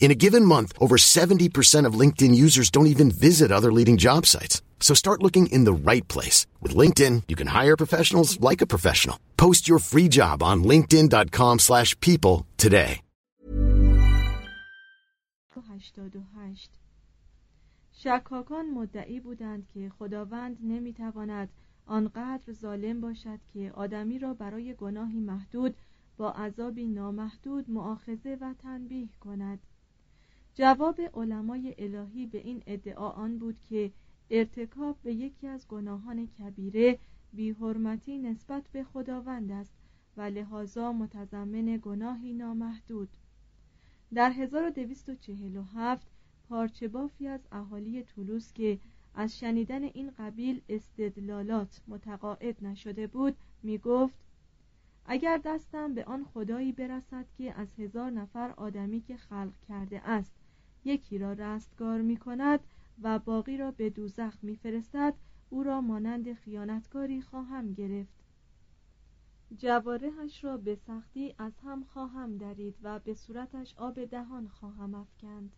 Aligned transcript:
In 0.00 0.10
a 0.10 0.20
given 0.24 0.44
month, 0.44 0.74
over 0.78 0.96
70% 0.96 1.86
of 1.86 1.98
LinkedIn 1.98 2.34
users 2.34 2.70
don't 2.70 2.92
even 2.94 3.10
visit 3.10 3.50
other 3.50 3.72
leading 3.72 3.96
job 3.96 4.26
sites. 4.26 4.62
So 4.78 4.92
start 4.94 5.22
looking 5.22 5.46
in 5.46 5.64
the 5.64 5.72
right 5.72 6.06
place. 6.06 6.46
With 6.60 6.76
LinkedIn, 6.76 7.22
you 7.28 7.36
can 7.36 7.48
hire 7.48 7.76
professionals 7.76 8.38
like 8.38 8.60
a 8.60 8.66
professional. 8.66 9.18
Post 9.38 9.66
your 9.66 9.78
free 9.78 10.08
job 10.08 10.42
on 10.42 10.62
linkedin.com 10.62 11.58
slash 11.58 11.98
people 12.00 12.46
today. 12.58 13.00
88 15.74 16.70
شکاکان 17.92 18.70
مدعی 18.70 19.20
بودند 19.20 19.66
که 19.74 19.92
خداوند 19.98 20.56
نمیتواند 20.62 21.48
آنقدر 21.86 22.52
ظالم 22.52 23.00
باشد 23.00 23.38
که 23.54 23.72
آدمی 23.74 24.18
را 24.18 24.34
برای 24.34 24.74
گناهی 24.74 25.20
محدود 25.20 25.76
با 26.16 26.30
عذابی 26.30 26.88
نامحدود 26.88 27.70
معاخزه 27.70 28.38
و 28.40 28.54
تنبیه 28.62 29.08
کند 29.20 29.58
جواب 30.59 31.01
علمای 31.13 31.75
الهی 31.77 32.25
به 32.25 32.37
این 32.37 32.63
ادعا 32.67 33.09
آن 33.09 33.37
بود 33.37 33.55
که 33.69 33.91
ارتکاب 34.29 34.97
به 35.03 35.13
یکی 35.13 35.47
از 35.47 35.67
گناهان 35.67 36.27
کبیره 36.27 36.99
بیحرمتی 37.33 38.17
نسبت 38.17 38.63
به 38.71 38.83
خداوند 38.83 39.51
است 39.51 39.73
و 40.17 40.21
لحاظا 40.21 40.91
متضمن 40.91 41.79
گناهی 41.81 42.33
نامحدود. 42.33 43.09
در 44.13 44.29
1247 44.29 46.07
پارچه 46.49 46.87
بافی 46.87 47.27
از 47.27 47.47
اهالی 47.51 48.03
طولوس 48.03 48.53
که 48.53 48.79
از 49.15 49.39
شنیدن 49.39 49.83
این 49.83 50.11
قبیل 50.17 50.61
استدلالات 50.69 51.81
متقاعد 51.87 52.63
نشده 52.65 53.07
بود 53.07 53.35
می 53.63 53.77
گفت 53.77 54.19
اگر 55.05 55.37
دستم 55.37 55.93
به 55.93 56.05
آن 56.05 56.23
خدایی 56.23 56.71
برسد 56.71 57.25
که 57.37 57.53
از 57.53 57.67
هزار 57.77 58.11
نفر 58.11 58.53
آدمی 58.57 59.01
که 59.01 59.17
خلق 59.17 59.53
کرده 59.67 60.09
است 60.09 60.38
یکی 60.89 61.17
را 61.17 61.33
رستگار 61.33 62.01
می 62.01 62.17
کند 62.17 62.59
و 63.01 63.19
باقی 63.19 63.57
را 63.57 63.71
به 63.71 63.89
دوزخ 63.89 64.37
می 64.41 64.55
فرستد 64.55 65.13
او 65.49 65.63
را 65.63 65.81
مانند 65.81 66.33
خیانتکاری 66.33 67.21
خواهم 67.21 67.73
گرفت. 67.73 68.19
جوارحش 69.57 70.43
را 70.43 70.57
به 70.57 70.75
سختی 70.75 71.35
از 71.37 71.59
هم 71.59 71.83
خواهم 71.83 72.37
درید 72.37 72.75
و 72.83 72.99
به 72.99 73.13
صورتش 73.13 73.73
آب 73.77 74.05
دهان 74.05 74.47
خواهم 74.47 74.95
افکند. 74.95 75.51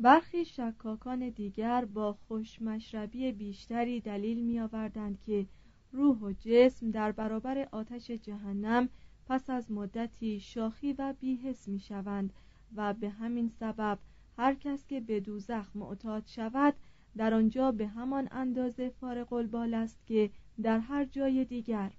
برخی 0.00 0.44
شکاکان 0.44 1.28
دیگر 1.28 1.84
با 1.84 2.12
خوشمشربی 2.12 3.32
بیشتری 3.32 4.00
دلیل 4.00 4.44
می 4.44 4.60
آوردند 4.60 5.20
که 5.20 5.46
روح 5.92 6.18
و 6.18 6.32
جسم 6.32 6.90
در 6.90 7.12
برابر 7.12 7.68
آتش 7.72 8.10
جهنم 8.10 8.88
پس 9.26 9.50
از 9.50 9.70
مدتی 9.70 10.40
شاخی 10.40 10.92
و 10.92 11.14
بیحس 11.20 11.68
می 11.68 11.78
شوند 11.78 12.32
و 12.76 12.94
به 12.94 13.08
همین 13.08 13.48
سبب 13.48 13.98
هر 14.38 14.54
کس 14.54 14.86
که 14.86 15.00
به 15.00 15.20
دوزخ 15.20 15.66
معتاد 15.74 16.26
شود 16.26 16.74
در 17.16 17.34
آنجا 17.34 17.72
به 17.72 17.86
همان 17.86 18.28
اندازه 18.30 18.88
فارغ 18.88 19.32
البال 19.32 19.74
است 19.74 20.06
که 20.06 20.30
در 20.62 20.78
هر 20.78 21.04
جای 21.04 21.44
دیگر 21.44 21.92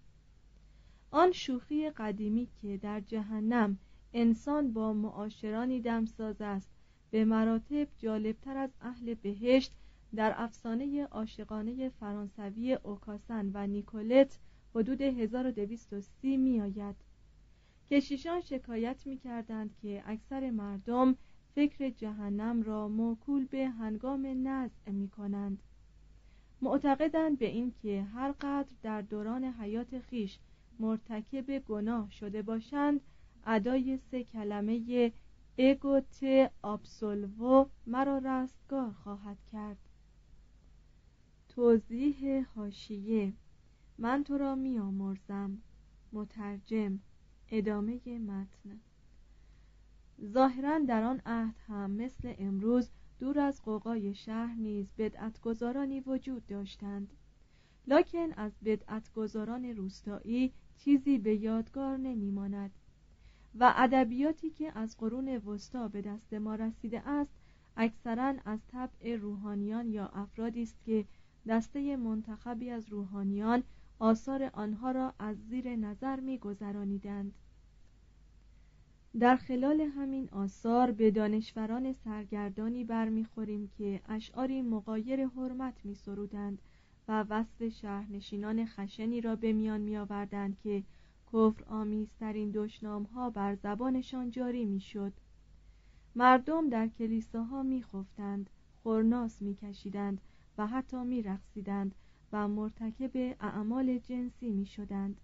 آن 1.12 1.32
شوخی 1.32 1.90
قدیمی 1.90 2.48
که 2.62 2.78
در 2.78 3.00
جهنم 3.00 3.78
انسان 4.14 4.74
با 4.74 4.94
معاشرانی 4.94 5.82
دمساز 5.82 6.42
است 6.42 6.70
به 7.12 7.26
مراتب 7.26 7.88
جالبتر 7.98 8.58
از 8.58 8.70
اهل 8.82 9.14
بهشت 9.14 9.72
در 10.16 10.34
افسانه 10.38 11.06
عاشقانه 11.06 11.90
فرانسوی 11.90 12.74
اوکاسن 12.74 13.52
و 13.54 13.68
نیکولت 13.68 14.40
حدود 14.76 15.02
1230 15.02 16.38
می 16.38 16.62
آید. 16.62 16.96
کشیشان 17.92 18.42
شکایت 18.42 19.08
می 19.08 19.18
کردند 19.18 19.76
که 19.82 20.04
اکثر 20.06 20.52
مردم 20.52 21.16
فکر 21.56 21.90
جهنم 21.90 22.64
را 22.64 22.88
موکول 22.88 23.46
به 23.46 23.68
هنگام 23.68 24.48
نزع 24.48 24.92
می 24.92 25.10
کنند 25.10 25.64
معتقدند 26.62 27.40
به 27.40 27.46
اینکه 27.46 28.04
هر 28.04 28.32
قدر 28.32 28.76
در 28.84 29.02
دوران 29.02 29.44
حیات 29.44 30.00
خیش 30.00 30.40
مرتکب 30.80 31.60
گناه 31.60 32.12
شده 32.12 32.42
باشند 32.42 33.02
ادای 33.46 33.98
سه 33.98 34.24
کلمه 34.24 35.12
اگوت 35.58 36.24
آبسولوو 36.62 37.66
مرا 37.88 38.18
رستگار 38.18 38.92
خواهد 38.92 39.38
کرد. 39.52 39.78
توضیح 41.50 42.46
هاشیه 42.56 43.34
من 43.98 44.24
تو 44.24 44.38
را 44.38 44.56
می 44.56 44.80
آمرزم 44.80 45.58
مترجم 46.14 47.00
ادامه 47.52 48.20
متن. 48.20 48.80
ظاهرا 50.26 50.80
در 50.80 51.04
آن 51.04 51.22
عهد 51.26 51.56
هم 51.68 51.92
مثل 51.92 52.34
امروز 52.40 52.90
دور 53.20 53.40
از 53.40 53.62
قوقای 53.62 54.14
شهر 54.14 54.56
نیز 54.56 54.88
بدعتگذارانی 54.98 56.00
وجود 56.00 56.48
داشتند. 56.48 57.14
لکن 57.88 58.34
از 58.34 58.52
بدعتگذاران 58.66 59.66
روستایی 59.66 60.54
چیزی 60.78 61.18
به 61.18 61.36
یادگار 61.36 61.98
نمیماند 61.98 62.72
و 63.56 63.74
ادبیاتی 63.78 64.50
که 64.50 64.80
از 64.80 64.98
قرون 64.98 65.38
وسطا 65.38 65.88
به 65.88 66.02
دست 66.02 66.34
ما 66.34 66.56
رسیده 66.56 67.10
است 67.10 67.32
اکثرا 67.78 68.34
از 68.46 68.60
طبع 68.68 69.16
روحانیان 69.16 69.90
یا 69.90 70.08
افرادی 70.08 70.64
است 70.64 70.84
که 70.86 71.06
دسته 71.48 71.96
منتخبی 71.98 72.70
از 72.70 72.90
روحانیان 72.90 73.64
آثار 74.00 74.50
آنها 74.54 74.92
را 74.92 75.14
از 75.20 75.38
زیر 75.48 75.76
نظر 75.76 76.20
میگذرانیدند. 76.20 77.34
در 79.20 79.36
خلال 79.36 79.82
همین 79.82 80.30
آثار 80.32 80.92
به 80.92 81.12
دانشوران 81.12 81.94
سرگردانی 81.94 82.84
برمیخوریم 82.84 83.72
که 83.78 84.02
اشعاری 84.10 84.62
مقایر 84.62 85.28
حرمت 85.28 85.74
می 85.84 85.96
سرودند 85.96 86.62
و 87.08 87.26
وصف 87.30 87.68
شهرنشینان 87.68 88.66
خشنی 88.66 89.22
را 89.22 89.36
به 89.36 89.54
میان 89.54 89.82
می 89.82 89.98
آوردند 89.98 90.58
که 90.64 90.84
کفر 91.28 91.64
آمیزترین 91.68 92.52
دشنام 92.52 93.04
ها 93.04 93.30
بر 93.30 93.56
زبانشان 93.56 94.32
جاری 94.32 94.66
می 94.66 94.80
شد. 94.80 95.14
مردم 96.16 96.70
در 96.70 96.88
کلیساها 96.88 97.64
می 97.64 97.84
خفتند، 97.84 98.50
خورناس 98.84 99.42
می 99.42 99.56
کشیدند 99.56 100.22
و 100.58 100.68
حتی 100.68 101.04
می 101.04 101.22
رخصیدند 101.22 101.96
و 102.32 102.48
مرتکب 102.48 103.36
اعمال 103.40 103.98
جنسی 103.98 104.52
می 104.52 104.66
شدند. 104.66 105.22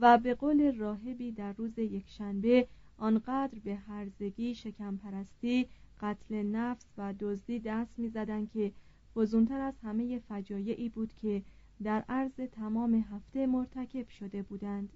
و 0.00 0.18
به 0.18 0.34
قول 0.34 0.76
راهبی 0.76 1.32
در 1.32 1.52
روز 1.52 1.78
یکشنبه 1.78 2.68
آنقدر 2.98 3.58
به 3.64 3.74
هرزگی 3.76 4.54
شکمپرستی 4.54 5.66
قتل 6.00 6.42
نفس 6.42 6.86
و 6.98 7.14
دزدی 7.20 7.58
دست 7.58 7.98
می‌زدند 7.98 8.50
که 8.50 8.72
فزونتر 9.14 9.60
از 9.60 9.74
همه 9.82 10.18
فجایعی 10.18 10.88
بود 10.88 11.12
که 11.12 11.42
در 11.82 12.04
عرض 12.08 12.32
تمام 12.52 12.94
هفته 12.94 13.46
مرتکب 13.46 14.08
شده 14.08 14.42
بودند. 14.42 14.92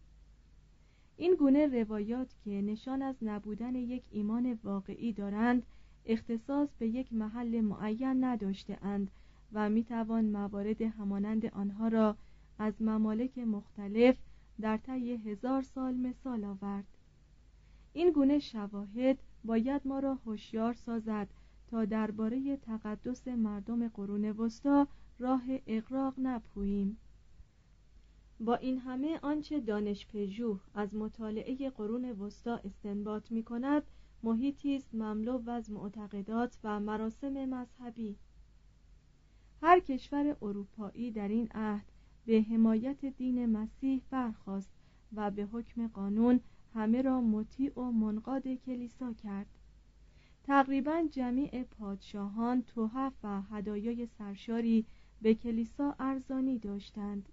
این 1.17 1.35
گونه 1.35 1.67
روایات 1.67 2.35
که 2.45 2.51
نشان 2.51 3.03
از 3.03 3.17
نبودن 3.23 3.75
یک 3.75 4.05
ایمان 4.11 4.59
واقعی 4.65 5.13
دارند 5.13 5.67
اختصاص 6.07 6.69
به 6.79 6.89
یک 6.89 7.13
محل 7.13 7.61
معین 7.61 8.25
نداشته 8.25 8.79
اند 8.83 9.11
و 9.53 9.71
می 9.71 9.85
توان 9.85 10.25
موارد 10.25 10.83
همانند 10.83 11.47
آنها 11.47 11.89
را 11.89 12.17
از 12.59 12.83
ممالک 12.83 13.39
مختلف 13.39 14.17
در 14.61 14.77
طی 14.77 15.13
هزار 15.13 15.63
سال 15.63 15.95
مثال 15.95 16.45
آورد. 16.45 16.98
این 17.93 18.11
گونه 18.11 18.39
شواهد 18.39 19.19
باید 19.45 19.83
ما 19.85 19.99
را 19.99 20.15
هوشیار 20.15 20.75
سازد 20.75 21.29
تا 21.71 21.85
درباره 21.85 22.57
تقدس 22.57 23.29
مردم 23.29 23.89
قرون 23.89 24.25
وسطا 24.25 24.87
راه 25.19 25.43
اقراق 25.67 26.15
نپوییم 26.19 26.99
با 28.41 28.55
این 28.55 28.79
همه 28.79 29.19
آنچه 29.23 29.61
دانش 29.61 30.07
پژوه 30.07 30.61
از 30.75 30.95
مطالعه 30.95 31.71
قرون 31.71 32.05
وسطا 32.11 32.57
استنباط 32.57 33.33
می 33.33 33.43
کند 33.43 33.83
محیطی 34.23 34.77
است 34.77 34.95
مملو 34.95 35.51
از 35.51 35.71
معتقدات 35.71 36.59
و 36.65 36.81
مراسم 36.81 37.45
مذهبی. 37.45 38.17
هر 39.63 39.81
کشور 39.81 40.37
اروپایی 40.43 41.11
در 41.11 41.29
این 41.29 41.49
عهد 41.55 41.85
به 42.27 42.45
حمایت 42.51 43.05
دین 43.05 43.47
مسیح 43.47 44.03
برخواست 44.11 44.71
و 45.13 45.31
به 45.31 45.49
حکم 45.53 45.89
قانون 45.89 46.41
همه 46.75 47.03
را 47.03 47.21
مطیع 47.21 47.79
و 47.79 47.91
منقاد 47.91 48.49
کلیسا 48.49 49.13
کرد. 49.13 49.47
تقریبا 50.45 51.05
جمیع 51.11 51.63
پادشاهان 51.63 52.63
توحف 52.63 53.13
و 53.23 53.43
هدایای 53.43 54.07
سرشاری 54.07 54.87
به 55.23 55.35
کلیسا 55.35 55.95
ارزانی 55.99 56.59
داشتند. 56.59 57.29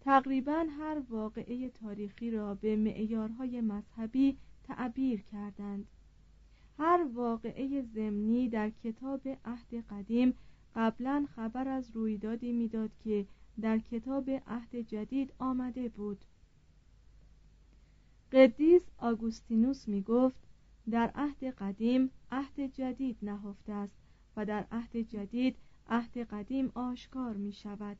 تقریبا 0.00 0.66
هر 0.78 1.02
واقعه 1.10 1.68
تاریخی 1.68 2.30
را 2.30 2.54
به 2.54 2.76
معیارهای 2.76 3.60
مذهبی 3.60 4.36
تعبیر 4.64 5.22
کردند. 5.22 5.86
هر 6.78 7.06
واقعه 7.14 7.82
زمینی 7.82 8.48
در 8.48 8.70
کتاب 8.70 9.20
عهد 9.44 9.74
قدیم 9.90 10.34
قبلا 10.74 11.26
خبر 11.34 11.68
از 11.68 11.90
رویدادی 11.90 12.52
می‌داد 12.52 12.90
که 13.04 13.26
در 13.60 13.78
کتاب 13.78 14.30
عهد 14.30 14.76
جدید 14.76 15.32
آمده 15.38 15.88
بود. 15.88 16.24
قدیس 18.32 18.82
آگوستینوس 18.98 19.88
می 19.88 20.02
گفت 20.02 20.36
در 20.90 21.10
عهد 21.14 21.44
قدیم 21.44 22.10
عهد 22.32 22.60
جدید 22.60 23.16
نهفته 23.22 23.72
است 23.72 23.96
و 24.36 24.44
در 24.44 24.66
عهد 24.72 24.96
جدید 24.96 25.56
عهد 25.88 26.18
قدیم 26.18 26.72
آشکار 26.74 27.36
می 27.36 27.52
شود 27.52 27.96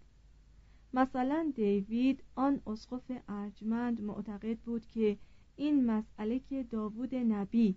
مثلا 0.94 1.52
دیوید 1.54 2.22
آن 2.34 2.60
اسقف 2.66 3.12
ارجمند 3.28 4.00
معتقد 4.00 4.58
بود 4.58 4.86
که 4.86 5.16
این 5.56 5.86
مسئله 5.86 6.38
که 6.38 6.62
داوود 6.62 7.14
نبی 7.14 7.76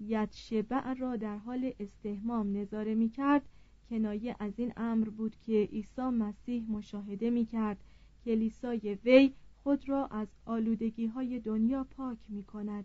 یدشبع 0.00 0.94
را 0.94 1.16
در 1.16 1.36
حال 1.36 1.72
استهمام 1.80 2.56
نظاره 2.56 2.94
می 2.94 3.08
کرد 3.08 3.42
کنایه 3.90 4.36
از 4.38 4.52
این 4.56 4.72
امر 4.76 5.08
بود 5.08 5.36
که 5.46 5.68
عیسی 5.72 6.02
مسیح 6.02 6.70
مشاهده 6.70 7.30
می 7.30 7.46
کرد 7.46 7.84
کلیسای 8.24 8.98
وی 9.04 9.32
خود 9.62 9.88
را 9.88 10.06
از 10.06 10.28
آلودگی 10.46 11.06
های 11.06 11.40
دنیا 11.40 11.84
پاک 11.84 12.18
می 12.28 12.44
کند 12.44 12.84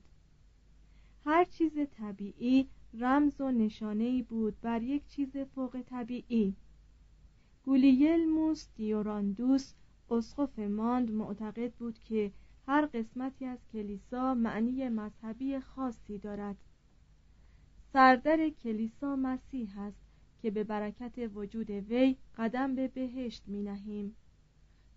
هر 1.26 1.46
چیز 1.46 1.74
طبیعی 1.92 2.70
رمز 2.94 3.42
و 3.42 3.52
نشانه 3.52 4.24
بود 4.24 4.62
بر 4.62 4.82
یک 4.82 5.08
چیز 5.08 5.38
فوق 5.38 5.82
طبیعی. 5.82 6.56
گولیلموس 7.64 8.68
دیوراندوس 8.76 9.74
اسقف 10.10 10.60
ماند 10.60 11.12
معتقد 11.12 11.74
بود 11.74 12.00
که 12.00 12.32
هر 12.68 12.86
قسمتی 12.86 13.46
از 13.46 13.60
کلیسا 13.74 14.34
معنی 14.34 14.90
مذهبی 14.90 15.60
خاصی 15.60 16.18
دارد. 16.18 16.58
سردر 17.94 18.50
کلیسا 18.50 19.16
مسیح 19.16 19.80
است 19.80 20.02
که 20.42 20.52
به 20.52 20.64
برکت 20.64 21.30
وجود 21.36 21.70
وی 21.70 22.16
قدم 22.38 22.76
به 22.76 22.88
بهشت 22.88 23.44
می 23.48 23.62
نهیم 23.64 24.16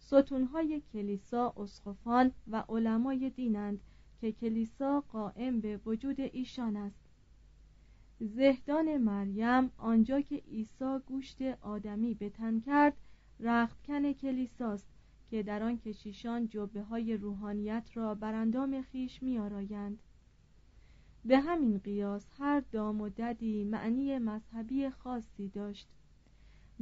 ستونهای 0.01 0.83
کلیسا 0.93 1.55
اسقفان 1.57 2.33
و 2.51 2.65
علمای 2.69 3.31
دینند 3.31 3.81
که 4.21 4.33
کلیسا 4.33 5.01
قائم 5.01 5.61
به 5.61 5.81
وجود 5.87 6.21
ایشان 6.21 6.77
است 6.77 7.01
زهدان 8.21 8.97
مریم 8.97 9.71
آنجا 9.77 10.21
که 10.21 10.37
عیسی 10.37 10.99
گوشت 11.07 11.43
آدمی 11.61 12.15
به 12.15 12.31
تن 12.31 12.61
کرد 12.61 12.97
رختکن 13.41 14.13
کلیساست 14.13 14.87
که 15.31 15.43
در 15.43 15.63
آن 15.63 15.79
کشیشان 15.79 16.49
جبه 16.49 16.83
های 16.83 17.17
روحانیت 17.17 17.91
را 17.95 18.15
براندام 18.15 18.83
خیش 18.83 19.23
می 19.23 19.39
آرایند. 19.39 20.03
به 21.25 21.39
همین 21.39 21.79
قیاس 21.79 22.27
هر 22.39 22.61
دام 22.61 23.01
و 23.01 23.09
ددی 23.09 23.65
معنی 23.65 24.19
مذهبی 24.19 24.91
خاصی 24.91 25.49
داشت 25.49 25.89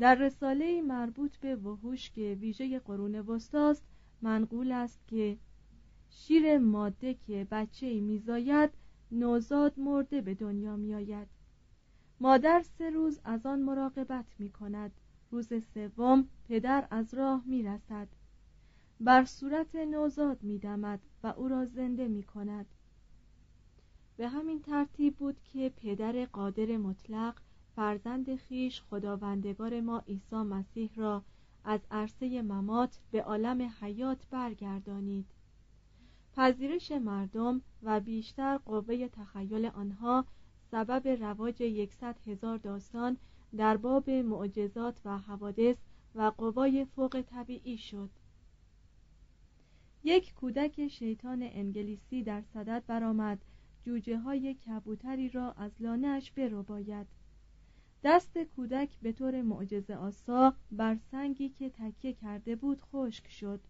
در 0.00 0.14
رساله 0.14 0.82
مربوط 0.82 1.36
به 1.36 1.56
وحوش 1.56 2.10
که 2.10 2.36
ویژه 2.40 2.78
قرون 2.78 3.14
وسطاست 3.14 3.82
منقول 4.22 4.72
است 4.72 5.00
که 5.06 5.38
شیر 6.10 6.58
ماده 6.58 7.14
که 7.14 7.46
بچه 7.50 8.00
میزاید 8.00 8.70
نوزاد 9.12 9.78
مرده 9.78 10.20
به 10.20 10.34
دنیا 10.34 10.76
میآید. 10.76 11.28
مادر 12.20 12.62
سه 12.62 12.90
روز 12.90 13.20
از 13.24 13.46
آن 13.46 13.60
مراقبت 13.62 14.26
می 14.38 14.50
کند 14.50 14.92
روز 15.30 15.52
سوم 15.74 16.28
پدر 16.48 16.88
از 16.90 17.14
راه 17.14 17.42
می 17.46 17.62
رسد 17.62 18.08
بر 19.00 19.24
صورت 19.24 19.76
نوزاد 19.76 20.42
می 20.42 20.58
دمد 20.58 21.00
و 21.22 21.26
او 21.26 21.48
را 21.48 21.64
زنده 21.64 22.08
می 22.08 22.22
کند 22.22 22.66
به 24.16 24.28
همین 24.28 24.62
ترتیب 24.62 25.16
بود 25.16 25.36
که 25.44 25.72
پدر 25.76 26.24
قادر 26.24 26.76
مطلق 26.76 27.34
فرزند 27.78 28.36
خیش 28.36 28.82
خداوندگار 28.82 29.80
ما 29.80 29.98
عیسی 29.98 30.36
مسیح 30.36 30.90
را 30.96 31.22
از 31.64 31.80
عرصه 31.90 32.42
ممات 32.42 32.98
به 33.10 33.22
عالم 33.22 33.72
حیات 33.80 34.26
برگردانید. 34.30 35.26
پذیرش 36.36 36.92
مردم 36.92 37.60
و 37.82 38.00
بیشتر 38.00 38.58
قوه 38.58 39.08
تخیل 39.08 39.66
آنها 39.66 40.24
سبب 40.70 41.08
رواج 41.08 41.60
یکصد 41.60 42.16
هزار 42.26 42.58
داستان 42.58 43.16
در 43.56 43.76
باب 43.76 44.10
معجزات 44.10 45.00
و 45.04 45.18
حوادث 45.18 45.76
و 46.14 46.32
قوای 46.38 46.84
فوق 46.84 47.22
طبیعی 47.30 47.78
شد. 47.78 48.10
یک 50.04 50.34
کودک 50.34 50.88
شیطان 50.88 51.42
انگلیسی 51.42 52.22
در 52.22 52.42
صدد 52.42 52.82
برآمد 52.86 53.38
جوجه 53.82 54.18
های 54.18 54.54
کبوتری 54.54 55.28
را 55.28 55.52
از 55.52 55.72
لانش 55.80 56.32
برو 56.32 56.62
باید 56.62 57.17
دست 58.04 58.38
کودک 58.38 58.98
به 59.02 59.12
طور 59.12 59.42
معجزه 59.42 59.94
آسا 59.94 60.54
بر 60.72 60.96
سنگی 61.10 61.48
که 61.48 61.70
تکیه 61.70 62.12
کرده 62.12 62.56
بود 62.56 62.80
خشک 62.80 63.30
شد 63.30 63.60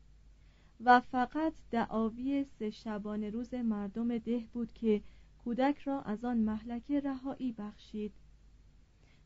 و 0.81 1.01
فقط 1.01 1.53
دعاوی 1.71 2.45
سه 2.59 2.71
شبانه 2.71 3.31
روز 3.31 3.55
مردم 3.55 4.19
ده 4.19 4.45
بود 4.53 4.73
که 4.73 5.03
کودک 5.45 5.79
را 5.79 6.03
از 6.03 6.25
آن 6.25 6.37
محلکه 6.37 7.01
رهایی 7.01 7.53
بخشید. 7.53 8.13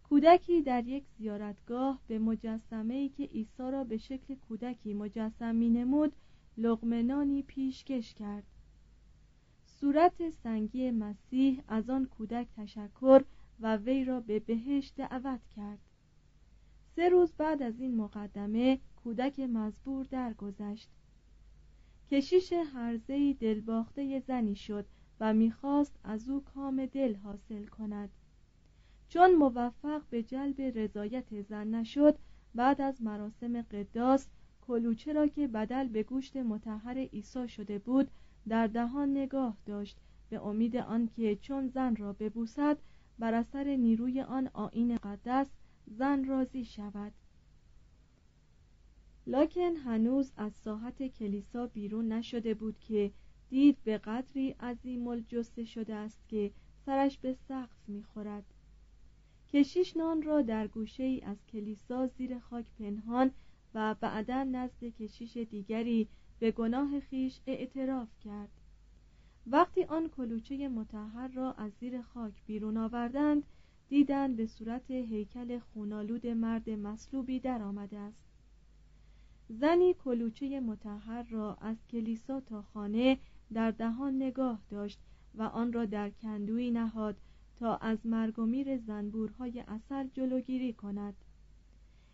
کودکی 0.09 0.63
در 0.63 0.87
یک 0.87 1.05
زیارتگاه 1.19 2.01
به 2.09 2.19
مجسمه 2.19 2.95
ای 2.95 3.09
که 3.09 3.25
عیسی 3.25 3.71
را 3.71 3.85
به 3.85 3.97
شکل 3.97 4.35
کودکی 4.35 4.95
مجسم 4.95 5.55
می 5.55 5.71
نمود 5.71 6.13
لغمنانی 6.59 7.43
پیشکش 7.43 8.15
کرد. 8.15 8.45
صورت 9.65 10.31
سنگی 10.31 10.91
مسیح 10.91 11.63
از 11.69 11.91
آن 11.91 12.07
کودک 12.07 12.47
تشکر 12.57 13.23
و 13.63 13.77
وی 13.77 14.05
را 14.05 14.21
به 14.21 14.41
بهشت 14.41 14.97
دعوت 14.97 15.41
کرد. 15.57 15.79
سه 16.97 17.09
روز 17.09 17.33
بعد 17.33 17.63
از 17.63 17.81
این 17.81 17.97
مقدمه 17.97 18.81
کودک 19.05 19.41
مزبور 19.41 20.07
درگذشت. 20.11 20.89
کشیش 22.11 22.53
هرزهی 22.53 23.35
دلباخته 23.35 24.21
زنی 24.21 24.55
شد 24.55 24.87
و 25.21 25.35
می‌خواست 25.35 25.97
از 26.05 26.29
او 26.29 26.45
کام 26.45 26.87
دل 26.87 27.15
حاصل 27.15 27.65
کند. 27.65 28.11
چون 29.09 29.35
موفق 29.35 30.03
به 30.11 30.23
جلب 30.23 30.61
رضایت 30.61 31.43
زن 31.43 31.75
نشد 31.75 32.19
بعد 32.55 32.81
از 32.81 33.03
مراسم 33.03 33.63
قداس 33.63 34.29
کلوچه 34.67 35.13
را 35.13 35.27
که 35.27 35.49
بدل 35.49 35.89
به 35.89 36.03
گوشت 36.03 36.37
متحر 36.37 36.99
عیسی 36.99 37.49
شده 37.49 37.79
بود 37.79 38.11
در 38.49 38.67
دهان 38.67 39.11
نگاه 39.11 39.57
داشت 39.67 39.97
به 40.31 40.47
امید 40.47 40.77
آنکه 40.77 41.37
چون 41.37 41.69
زن 41.69 41.97
را 41.97 42.13
ببوسد 42.13 42.79
بر 43.23 43.35
اثر 43.35 43.77
نیروی 43.77 44.21
آن 44.21 44.51
آین 44.53 44.97
قدس 44.97 45.47
زن 45.87 46.25
راضی 46.25 46.65
شود. 46.65 47.13
لاکن 49.27 49.77
هنوز 49.77 50.33
از 50.37 50.53
ساحت 50.53 51.03
کلیسا 51.07 51.67
بیرون 51.67 52.13
نشده 52.13 52.55
بود 52.55 52.81
که 52.81 53.13
دید 53.51 53.77
به 53.85 53.99
قدری 53.99 54.51
عظیم 54.51 55.07
الجسه 55.07 55.65
شده 55.65 55.95
است 55.95 56.29
که 56.29 56.51
سرش 56.87 57.19
به 57.19 57.37
سقف 57.49 57.89
می‌خورد. 57.89 58.45
کشیش 59.53 59.97
نان 59.97 60.23
را 60.23 60.43
در 60.43 60.67
گوشه 60.67 61.03
ای 61.03 61.21
از 61.21 61.47
کلیسا 61.47 62.07
زیر 62.07 62.39
خاک 62.39 62.67
پنهان 62.79 63.31
و 63.75 63.95
بعدا 64.01 64.45
نزد 64.45 64.85
کشیش 64.85 65.37
دیگری 65.37 66.09
به 66.39 66.51
گناه 66.51 67.01
خیش 67.01 67.41
اعتراف 67.47 68.09
کرد. 68.25 68.62
وقتی 69.47 69.85
آن 69.85 70.09
کلوچه 70.09 70.69
متحر 70.69 71.29
را 71.29 71.53
از 71.53 71.73
زیر 71.81 72.03
خاک 72.03 72.33
بیرون 72.47 72.77
آوردند 72.77 73.43
دیدند 73.89 74.37
به 74.37 74.47
صورت 74.47 74.91
هیکل 74.91 75.59
خونالود 75.59 76.27
مرد 76.27 76.71
مصلوبی 76.71 77.41
در 77.41 77.63
آمده 77.63 77.99
است. 77.99 78.23
زنی 79.49 79.95
کلوچه 79.95 80.61
متحر 80.61 81.23
را 81.23 81.55
از 81.61 81.77
کلیسا 81.91 82.41
تا 82.41 82.63
خانه 82.63 83.19
در 83.53 83.71
دهان 83.71 84.17
نگاه 84.17 84.61
داشت 84.71 84.99
و 85.35 85.43
آن 85.43 85.73
را 85.73 85.85
در 85.85 86.11
کندوی 86.11 86.71
نهاد 86.71 87.17
تا 87.57 87.77
از 87.77 88.07
مرگ 88.07 88.39
و 88.39 88.47
میر 88.47 88.77
زنبورهای 88.77 89.65
اصل 89.69 90.09
جلوگیری 90.13 90.73
کند. 90.73 91.15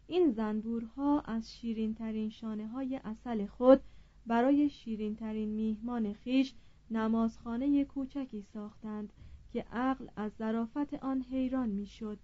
این 0.07 0.31
زنبورها 0.31 1.21
از 1.21 1.53
شیرینترین 1.55 2.31
شانه 2.31 2.67
های 2.67 3.01
اصل 3.05 3.47
خود 3.47 3.81
برای 4.27 4.69
شیرینترین 4.71 5.49
میهمان 5.49 6.13
خیش 6.13 6.55
نمازخانه 6.91 7.85
کوچکی 7.85 8.43
ساختند 8.43 9.13
که 9.53 9.65
عقل 9.73 10.07
از 10.17 10.33
ظرافت 10.39 10.95
آن 10.95 11.23
حیران 11.23 11.69
می‌شد. 11.69 12.19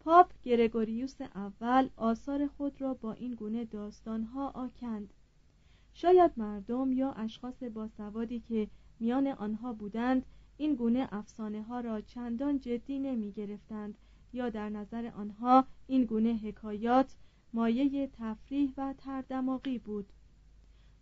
پاپ 0.00 0.32
گرگوریوس 0.42 1.20
اول 1.20 1.88
آثار 1.96 2.46
خود 2.46 2.80
را 2.80 2.94
با 2.94 3.12
این 3.12 3.34
گونه 3.34 3.64
داستانها 3.64 4.48
آکند 4.48 5.14
شاید 5.94 6.30
مردم 6.36 6.92
یا 6.92 7.12
اشخاص 7.12 7.62
باسوادی 7.62 8.40
که 8.40 8.68
میان 9.00 9.26
آنها 9.26 9.72
بودند 9.72 10.26
این 10.56 10.74
گونه 10.74 11.08
افسانه 11.12 11.62
ها 11.62 11.80
را 11.80 12.00
چندان 12.00 12.60
جدی 12.60 12.98
نمی 12.98 13.32
گرفتند 13.32 13.98
یا 14.32 14.50
در 14.50 14.68
نظر 14.68 15.10
آنها 15.16 15.64
این 15.86 16.04
گونه 16.04 16.34
حکایات 16.34 17.14
مایه 17.52 18.10
تفریح 18.12 18.72
و 18.76 18.94
تردماغی 18.98 19.78
بود 19.78 20.12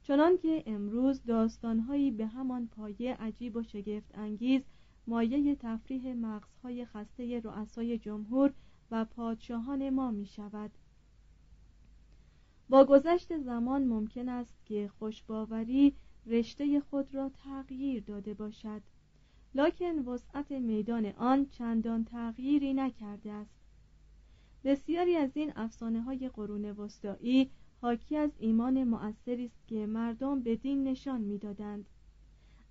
چنانکه 0.07 0.63
امروز 0.67 1.25
داستانهایی 1.25 2.11
به 2.11 2.27
همان 2.27 2.67
پایه 2.67 3.15
عجیب 3.15 3.57
و 3.57 3.63
شگفت 3.63 4.19
انگیز 4.19 4.63
مایه 5.07 5.55
تفریح 5.55 6.15
مغزهای 6.15 6.85
خسته 6.85 7.41
رؤسای 7.41 7.99
جمهور 7.99 8.53
و 8.91 9.05
پادشاهان 9.05 9.91
ما 9.91 10.11
می 10.11 10.27
شود. 10.27 10.71
با 12.69 12.85
گذشت 12.85 13.39
زمان 13.39 13.85
ممکن 13.85 14.29
است 14.29 14.55
که 14.65 14.91
خوشباوری 14.99 15.95
رشته 16.27 16.81
خود 16.81 17.15
را 17.15 17.29
تغییر 17.45 18.03
داده 18.03 18.35
باشد. 18.35 18.83
لکن 19.55 19.99
وسعت 19.99 20.53
میدان 20.53 21.07
آن 21.07 21.47
چندان 21.47 22.05
تغییری 22.05 22.75
نکرده 22.75 23.33
است. 23.33 23.55
بسیاری 24.65 25.17
از 25.17 25.31
این 25.35 25.53
افسانه 25.57 26.03
های 26.03 26.29
قرون 26.29 26.65
وسطایی 26.65 27.51
حاکی 27.85 28.17
از 28.17 28.31
ایمان 28.39 28.85
مؤثری 28.85 29.45
است 29.45 29.67
که 29.67 29.87
مردم 29.87 30.41
به 30.41 30.57
دین 30.57 30.85
نشان 30.85 31.21
می‌دادند. 31.21 31.87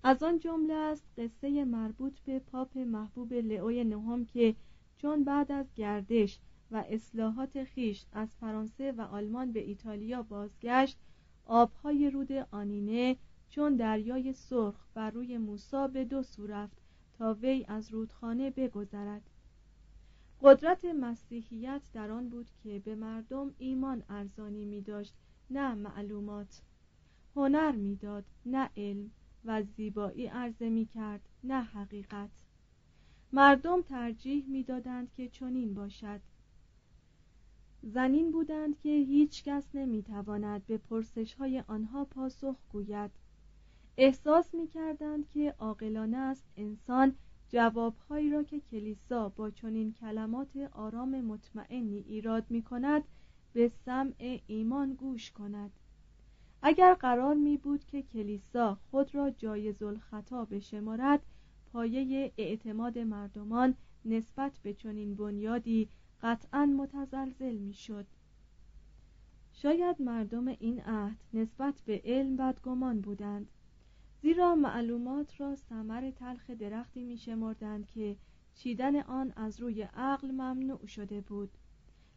از 0.02 0.22
آن 0.22 0.38
جمله 0.38 0.74
است 0.74 1.04
قصه 1.18 1.64
مربوط 1.64 2.20
به 2.20 2.38
پاپ 2.38 2.78
محبوب 2.78 3.32
لئوی 3.32 3.84
نهم 3.84 4.24
که 4.24 4.54
چون 4.96 5.24
بعد 5.24 5.52
از 5.52 5.66
گردش 5.74 6.38
و 6.70 6.84
اصلاحات 6.88 7.64
خیش 7.64 8.04
از 8.12 8.36
فرانسه 8.40 8.92
و 8.92 9.00
آلمان 9.00 9.52
به 9.52 9.60
ایتالیا 9.60 10.22
بازگشت 10.22 10.98
آبهای 11.46 12.10
رود 12.10 12.32
آنینه 12.32 13.16
چون 13.48 13.76
دریای 13.76 14.32
سرخ 14.32 14.86
بر 14.94 15.10
روی 15.10 15.38
موسا 15.38 15.88
به 15.88 16.04
دو 16.04 16.22
سو 16.22 16.46
رفت 16.46 16.76
تا 17.12 17.34
وی 17.34 17.64
از 17.68 17.92
رودخانه 17.92 18.50
بگذرد. 18.50 19.30
قدرت 20.46 20.84
مسیحیت 20.84 21.82
در 21.92 22.10
آن 22.10 22.28
بود 22.28 22.50
که 22.62 22.78
به 22.78 22.94
مردم 22.94 23.54
ایمان 23.58 24.02
ارزانی 24.08 24.64
می 24.64 24.80
داشت 24.80 25.14
نه 25.50 25.74
معلومات. 25.74 26.62
هنر 27.36 27.72
می‌داد 27.72 28.24
نه 28.46 28.70
علم 28.76 29.10
و 29.44 29.62
زیبایی 29.62 30.26
عرضه 30.26 30.68
می 30.68 30.86
کرد 30.86 31.28
نه 31.44 31.62
حقیقت. 31.62 32.30
مردم 33.32 33.82
ترجیح 33.82 34.44
می‌دادند 34.48 35.12
که 35.16 35.28
چنین 35.28 35.74
باشد. 35.74 36.20
زنین 37.82 38.32
بودند 38.32 38.78
که 38.78 38.88
هیچ 38.88 39.44
کس 39.44 39.64
نمی 39.74 40.02
تواند 40.02 40.66
به 40.66 40.78
پرسش 40.78 41.34
های 41.34 41.60
آنها 41.66 42.04
پاسخ 42.04 42.56
گوید. 42.72 43.10
احساس 43.96 44.54
می 44.54 44.66
کردند 44.66 45.28
که 45.28 45.54
عاقلانه 45.58 46.16
است 46.16 46.44
انسان 46.56 47.14
جوابهایی 47.48 48.30
را 48.30 48.42
که 48.42 48.60
کلیسا 48.60 49.28
با 49.28 49.50
چنین 49.50 49.92
کلمات 49.92 50.56
آرام 50.72 51.20
مطمئنی 51.20 51.98
ایراد 51.98 52.44
می 52.50 52.62
کند 52.62 53.04
به 53.52 53.68
سمع 53.68 54.40
ایمان 54.46 54.94
گوش 54.94 55.30
کند. 55.30 55.70
اگر 56.62 56.94
قرار 56.94 57.34
می 57.34 57.56
بود 57.56 57.84
که 57.84 58.02
کلیسا 58.02 58.78
خود 58.90 59.14
را 59.14 59.30
جایز 59.30 59.82
الخطا 59.82 60.44
بشمارد 60.44 61.26
پایه 61.72 62.32
اعتماد 62.38 62.98
مردمان 62.98 63.74
نسبت 64.04 64.58
به 64.62 64.74
چنین 64.74 65.14
بنیادی 65.14 65.88
قطعا 66.22 66.66
متزلزل 66.66 67.56
می‌شد. 67.56 68.06
شاید 69.52 70.02
مردم 70.02 70.48
این 70.48 70.80
عهد 70.80 71.16
نسبت 71.34 71.82
به 71.86 72.02
علم 72.04 72.36
بدگمان 72.36 73.00
بودند. 73.00 73.48
زیرا 74.24 74.54
معلومات 74.54 75.40
را 75.40 75.56
ثمر 75.56 76.10
تلخ 76.10 76.50
درختی 76.50 77.02
میشمردند 77.02 77.86
که 77.86 78.16
چیدن 78.54 78.96
آن 79.00 79.32
از 79.36 79.60
روی 79.60 79.82
عقل 79.82 80.30
ممنوع 80.30 80.86
شده 80.86 81.20
بود 81.20 81.50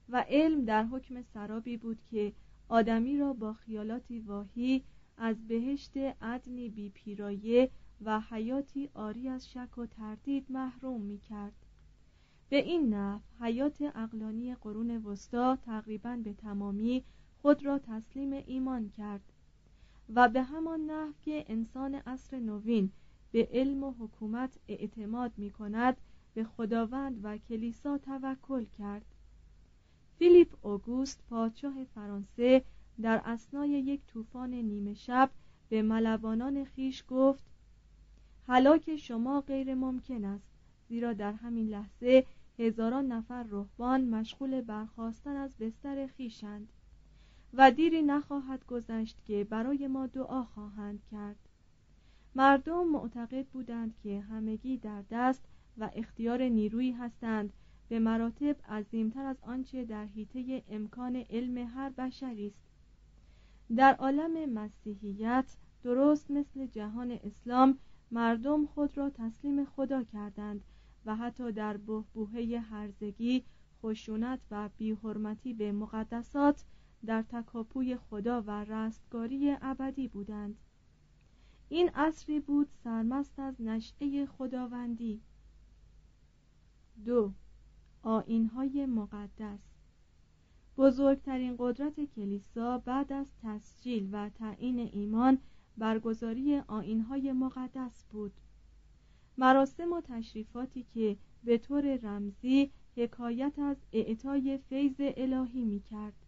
و 0.10 0.26
علم 0.30 0.66
در 0.66 0.84
حکم 0.84 1.22
سرابی 1.22 1.78
بود 1.78 2.02
که 2.12 2.34
آدمی 2.70 3.18
را 3.18 3.34
با 3.34 3.54
خیالاتی 3.54 4.20
واهی 4.20 4.84
از 5.18 5.48
بهشت 5.48 5.98
عدنی 6.22 6.70
بی 6.70 6.90
پیرایه 6.90 7.70
و 8.02 8.20
حیاتی 8.20 8.90
آری 8.94 9.30
از 9.30 9.50
شک 9.50 9.78
و 9.78 9.86
تردید 9.86 10.46
محروم 10.50 11.02
می 11.02 11.18
کرد. 11.18 11.66
به 12.50 12.58
این 12.58 12.94
نحو 12.94 13.22
حیات 13.40 13.82
اقلانی 13.96 14.56
قرون 14.56 14.98
وسطا 14.98 15.56
تقریبا 15.56 16.20
به 16.24 16.34
تمامی 16.34 17.04
خود 17.42 17.66
را 17.66 17.80
تسلیم 17.80 18.34
ایمان 18.34 18.90
کرد. 18.90 19.34
و 20.16 20.30
به 20.30 20.44
همان 20.44 20.82
نحو 20.82 21.14
که 21.22 21.46
انسان 21.48 21.96
عصر 21.96 22.40
نوین 22.40 22.92
به 23.32 23.48
علم 23.52 23.84
و 23.84 23.92
حکومت 23.92 24.58
اعتماد 24.68 25.32
می 25.38 25.52
کند 25.52 25.98
به 26.34 26.44
خداوند 26.44 27.20
و 27.24 27.38
کلیسا 27.38 27.98
توکل 27.98 28.66
کرد. 28.78 29.06
فیلیپ 30.20 30.66
اوگوست 30.66 31.24
پادشاه 31.30 31.84
فرانسه 31.84 32.64
در 33.02 33.22
اسنای 33.26 33.70
یک 33.70 34.02
طوفان 34.08 34.54
نیمه 34.54 34.94
شب 34.94 35.30
به 35.70 35.82
ملوانان 35.82 36.64
خیش 36.66 37.04
گفت 37.08 37.44
هلاک 38.48 38.96
شما 38.96 39.42
غیر 39.42 39.76
ممکن 39.76 40.26
است 40.26 40.48
زیرا 40.90 41.14
در 41.14 41.34
همین 41.34 41.68
لحظه 41.68 42.26
هزاران 42.60 43.08
نفر 43.08 43.44
رهبان 43.44 44.10
مشغول 44.10 44.62
برخواستن 44.62 45.36
از 45.36 45.52
بستر 45.60 46.08
خیشند. 46.08 46.74
و 47.58 47.72
دیری 47.72 48.02
نخواهد 48.02 48.66
گذشت 48.66 49.24
که 49.26 49.44
برای 49.44 49.88
ما 49.88 50.08
دعا 50.08 50.44
خواهند 50.44 51.02
کرد. 51.12 51.36
مردم 52.36 52.88
معتقد 52.88 53.46
بودند 53.48 53.96
که 54.04 54.20
همگی 54.20 54.78
در 54.78 55.04
دست 55.12 55.46
و 55.78 55.90
اختیار 55.96 56.44
نیرویی 56.44 56.92
هستند. 56.92 57.54
به 57.90 58.00
مراتب 58.00 58.56
عظیمتر 58.70 59.26
از 59.26 59.38
آنچه 59.42 59.86
در 59.86 60.06
حیطه 60.06 60.64
امکان 60.70 61.16
علم 61.16 61.58
هر 61.58 61.90
بشری 61.90 62.48
است. 62.48 62.68
در 63.76 63.96
عالم 63.96 64.50
مسیحیت 64.54 65.56
درست 65.84 66.32
مثل 66.32 66.66
جهان 66.66 67.12
اسلام 67.12 67.78
مردم 68.12 68.66
خود 68.66 68.98
را 68.98 69.10
تسلیم 69.10 69.66
خدا 69.66 70.04
کردند 70.04 70.64
و 71.06 71.16
حتی 71.16 71.52
در 71.52 71.78
بهبوهه 71.78 72.60
هرزگی 72.70 73.44
خشونت 73.82 74.40
و 74.52 74.70
بیحرمتی 74.78 75.54
به 75.54 75.72
مقدسات 75.72 76.64
در 77.08 77.22
تکاپوی 77.22 77.98
خدا 77.98 78.42
و 78.42 78.64
رستگاری 78.64 79.58
ابدی 79.62 80.08
بودند. 80.08 80.58
این 81.70 81.90
عصری 81.90 82.40
بود 82.40 82.68
سرمست 82.84 83.40
از 83.40 83.62
نشعه 83.62 84.26
خداوندی. 84.26 85.22
دو 87.06 87.32
آینهای 88.04 88.86
مقدس. 88.86 89.60
بزرگترین 90.78 91.56
قدرت 91.60 92.06
کلیسا 92.16 92.78
بعد 92.78 93.14
از 93.14 93.32
تسجیل 93.44 94.10
و 94.12 94.30
تعیین 94.30 94.80
ایمان 94.80 95.38
برگزاری 95.78 96.60
آینهای 96.60 97.32
مقدس 97.32 98.06
بود. 98.10 98.34
مراسم 99.38 99.94
و 99.94 100.02
تشریفاتی 100.02 100.84
که 100.94 101.18
به 101.44 101.58
طور 101.58 101.96
رمزی 101.96 102.72
حکایت 102.96 103.60
از 103.60 103.78
اعطای 103.94 104.58
فیض 104.58 104.96
الهی 105.00 105.66
می 105.66 105.80
کرد 105.80 106.27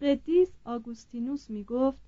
قدیس 0.00 0.48
آگوستینوس 0.64 1.50
می 1.50 1.64
گفت 1.64 1.98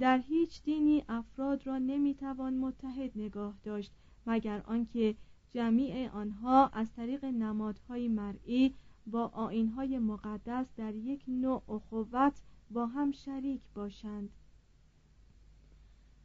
در 0.00 0.18
هیچ 0.18 0.62
دینی 0.62 1.04
افراد 1.08 1.66
را 1.66 1.78
نمی‌توان 1.78 2.54
متحد 2.54 3.10
نگاه 3.16 3.54
داشت 3.64 3.92
مگر 4.26 4.62
آنکه 4.66 5.14
جمیع 5.52 6.10
آنها 6.10 6.66
از 6.66 6.92
طریق 6.92 7.24
نمادهای 7.24 8.08
مرئی 8.08 8.74
با 9.06 9.26
آینهای 9.26 9.98
مقدس 9.98 10.66
در 10.76 10.94
یک 10.94 11.24
نوع 11.28 11.62
اخوت 11.68 12.40
با 12.70 12.86
هم 12.86 13.12
شریک 13.12 13.60
باشند. 13.74 14.30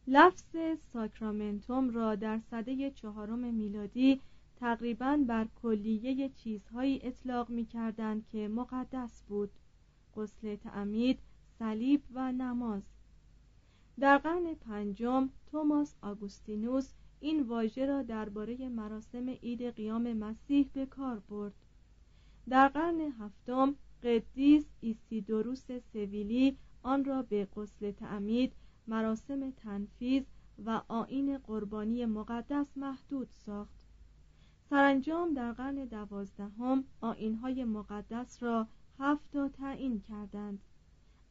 لفظ 0.07 0.55
ساکرامنتوم 0.93 1.89
را 1.89 2.15
در 2.15 2.39
صده 2.39 2.91
چهارم 2.91 3.53
میلادی 3.53 4.21
تقریبا 4.55 5.19
بر 5.27 5.47
کلیه 5.61 6.29
چیزهایی 6.29 6.99
اطلاق 7.03 7.49
می 7.49 7.65
کردند 7.65 8.27
که 8.27 8.47
مقدس 8.47 9.23
بود. 9.27 9.51
غسل 10.15 10.55
تعمید 10.55 11.19
صلیب 11.59 12.03
و 12.13 12.31
نماز. 12.31 12.83
در 13.99 14.17
قرن 14.17 14.53
پنجم 14.53 15.29
توماس 15.51 15.95
آگوستینوس 16.01 16.93
این 17.19 17.41
واژه 17.43 17.85
را 17.85 18.01
درباره 18.01 18.69
مراسم 18.69 19.29
عید 19.29 19.63
قیام 19.63 20.13
مسیح 20.13 20.69
به 20.73 20.85
کار 20.85 21.19
برد. 21.19 21.53
در 22.49 22.67
قرن 22.67 23.01
هفتم 23.01 23.75
قدیس 24.03 24.65
ایسیدوروس 24.81 25.65
سویلی 25.93 26.57
آن 26.83 27.05
را 27.05 27.21
به 27.21 27.47
غسل 27.55 27.91
تعمید 27.91 28.53
مراسم 28.87 29.51
تنفیز 29.51 30.23
و 30.65 30.81
آین 30.87 31.37
قربانی 31.37 32.05
مقدس 32.05 32.77
محدود 32.77 33.29
ساخت. 33.45 33.85
سرانجام 34.69 35.33
در 35.33 35.51
قرن 35.51 35.85
دوازدهم 35.85 36.83
آینهای 37.01 37.63
مقدس 37.63 38.43
را 38.43 38.67
هفت 38.99 39.31
تا 39.31 39.49
تعیین 39.49 39.99
کردند. 39.99 40.59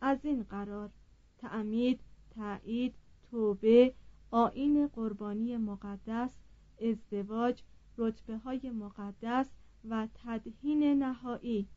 از 0.01 0.19
این 0.23 0.43
قرار 0.43 0.91
تعمید 1.39 2.01
تایید 2.31 2.95
توبه 3.31 3.95
آین 4.31 4.87
قربانی 4.87 5.57
مقدس 5.57 6.31
ازدواج 6.83 7.63
رتبه 7.99 8.37
های 8.39 8.71
مقدس 8.71 9.47
و 9.89 10.09
تدهین 10.15 11.03
نهایی. 11.03 11.69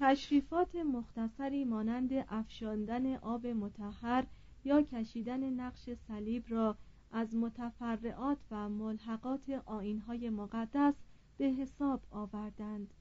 تشریفات 0.00 0.74
مختصری 0.76 1.64
مانند 1.64 2.10
افشاندن 2.12 3.14
آب 3.16 3.46
متحر 3.46 4.24
یا 4.64 4.82
کشیدن 4.82 5.50
نقش 5.50 5.90
صلیب 6.08 6.44
را 6.48 6.76
از 7.12 7.34
متفرعات 7.34 8.38
و 8.50 8.68
ملحقات 8.68 9.62
آینهای 9.66 10.30
مقدس 10.30 10.94
به 11.38 11.44
حساب 11.44 12.00
آوردند. 12.10 12.94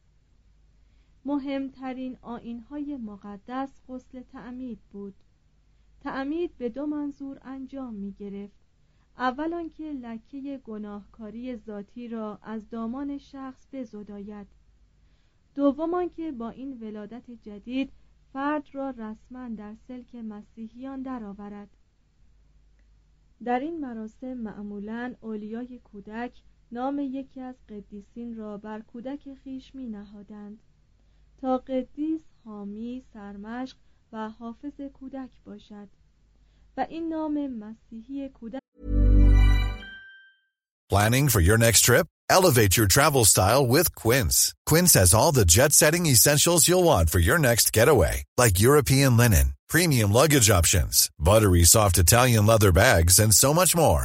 مهمترین 1.25 2.17
آینهای 2.21 2.97
مقدس 2.97 3.81
غسل 3.87 4.21
تعمید 4.21 4.79
بود. 4.91 5.13
تعمید 6.01 6.57
به 6.57 6.69
دو 6.69 6.85
منظور 6.85 7.39
انجام 7.41 7.93
می 7.93 8.11
گرفت 8.11 8.65
اول 9.17 9.53
آنکه 9.53 9.83
لکه 9.83 10.61
گناهکاری 10.63 11.55
ذاتی 11.55 12.07
را 12.07 12.39
از 12.41 12.69
دامان 12.69 13.17
شخص 13.17 13.67
بزداید. 13.73 14.47
دوم 15.55 15.93
آنکه 15.93 16.31
با 16.31 16.49
این 16.49 16.79
ولادت 16.81 17.31
جدید 17.31 17.91
فرد 18.33 18.67
را 18.73 18.89
رسما 18.89 19.49
در 19.49 19.75
سلک 19.87 20.15
مسیحیان 20.15 21.01
درآورد. 21.01 21.69
در 23.43 23.59
این 23.59 23.79
مراسم 23.79 24.33
معمولا 24.33 25.15
اولیای 25.21 25.79
کودک 25.79 26.41
نام 26.71 26.99
یکی 26.99 27.41
از 27.41 27.55
قدیسین 27.69 28.35
را 28.35 28.57
بر 28.57 28.81
کودک 28.81 29.33
خیش 29.33 29.75
می 29.75 29.87
نهادند 29.87 30.59
تا 31.40 31.58
قدیس 31.58 32.20
حامی 32.44 33.02
سرمشق 33.12 33.76
و 34.12 34.30
حافظ 34.30 34.80
کودک 34.80 35.30
باشد 35.44 35.88
و 36.76 36.86
این 36.90 37.08
نام 37.08 37.46
مسیحی 37.46 38.28
کودک 38.28 38.60
Planning 40.90 41.28
for 41.28 41.40
your 41.40 41.56
next 41.56 41.82
trip? 41.82 42.06
Elevate 42.28 42.76
your 42.76 42.88
travel 42.88 43.24
style 43.24 43.64
with 43.64 43.94
Quince. 43.94 44.52
Quince 44.66 44.94
has 44.94 45.14
all 45.14 45.30
the 45.30 45.44
jet-setting 45.44 46.06
essentials 46.06 46.66
you'll 46.66 46.82
want 46.92 47.10
for 47.10 47.20
your 47.20 47.38
next 47.38 47.72
getaway, 47.72 48.24
like 48.36 48.58
European 48.68 49.16
linen, 49.16 49.46
premium 49.68 50.10
luggage 50.12 50.50
options, 50.50 51.08
buttery 51.16 51.64
soft 51.64 51.96
Italian 51.98 52.44
leather 52.44 52.72
bags, 52.72 53.20
and 53.20 53.32
so 53.32 53.54
much 53.54 53.72
more. 53.76 54.04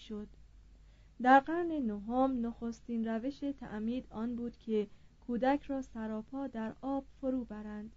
می‌شد 0.00 0.28
در 1.22 1.40
قرن 1.40 1.72
نهم 1.72 2.46
نخستین 2.46 3.04
روش 3.08 3.38
تعمید 3.38 4.06
آن 4.10 4.36
بود 4.36 4.56
که 4.56 4.86
کودک 5.26 5.62
را 5.62 5.82
سراپا 5.82 6.46
در 6.46 6.74
آب 6.80 7.04
فرو 7.20 7.44
برند. 7.44 7.92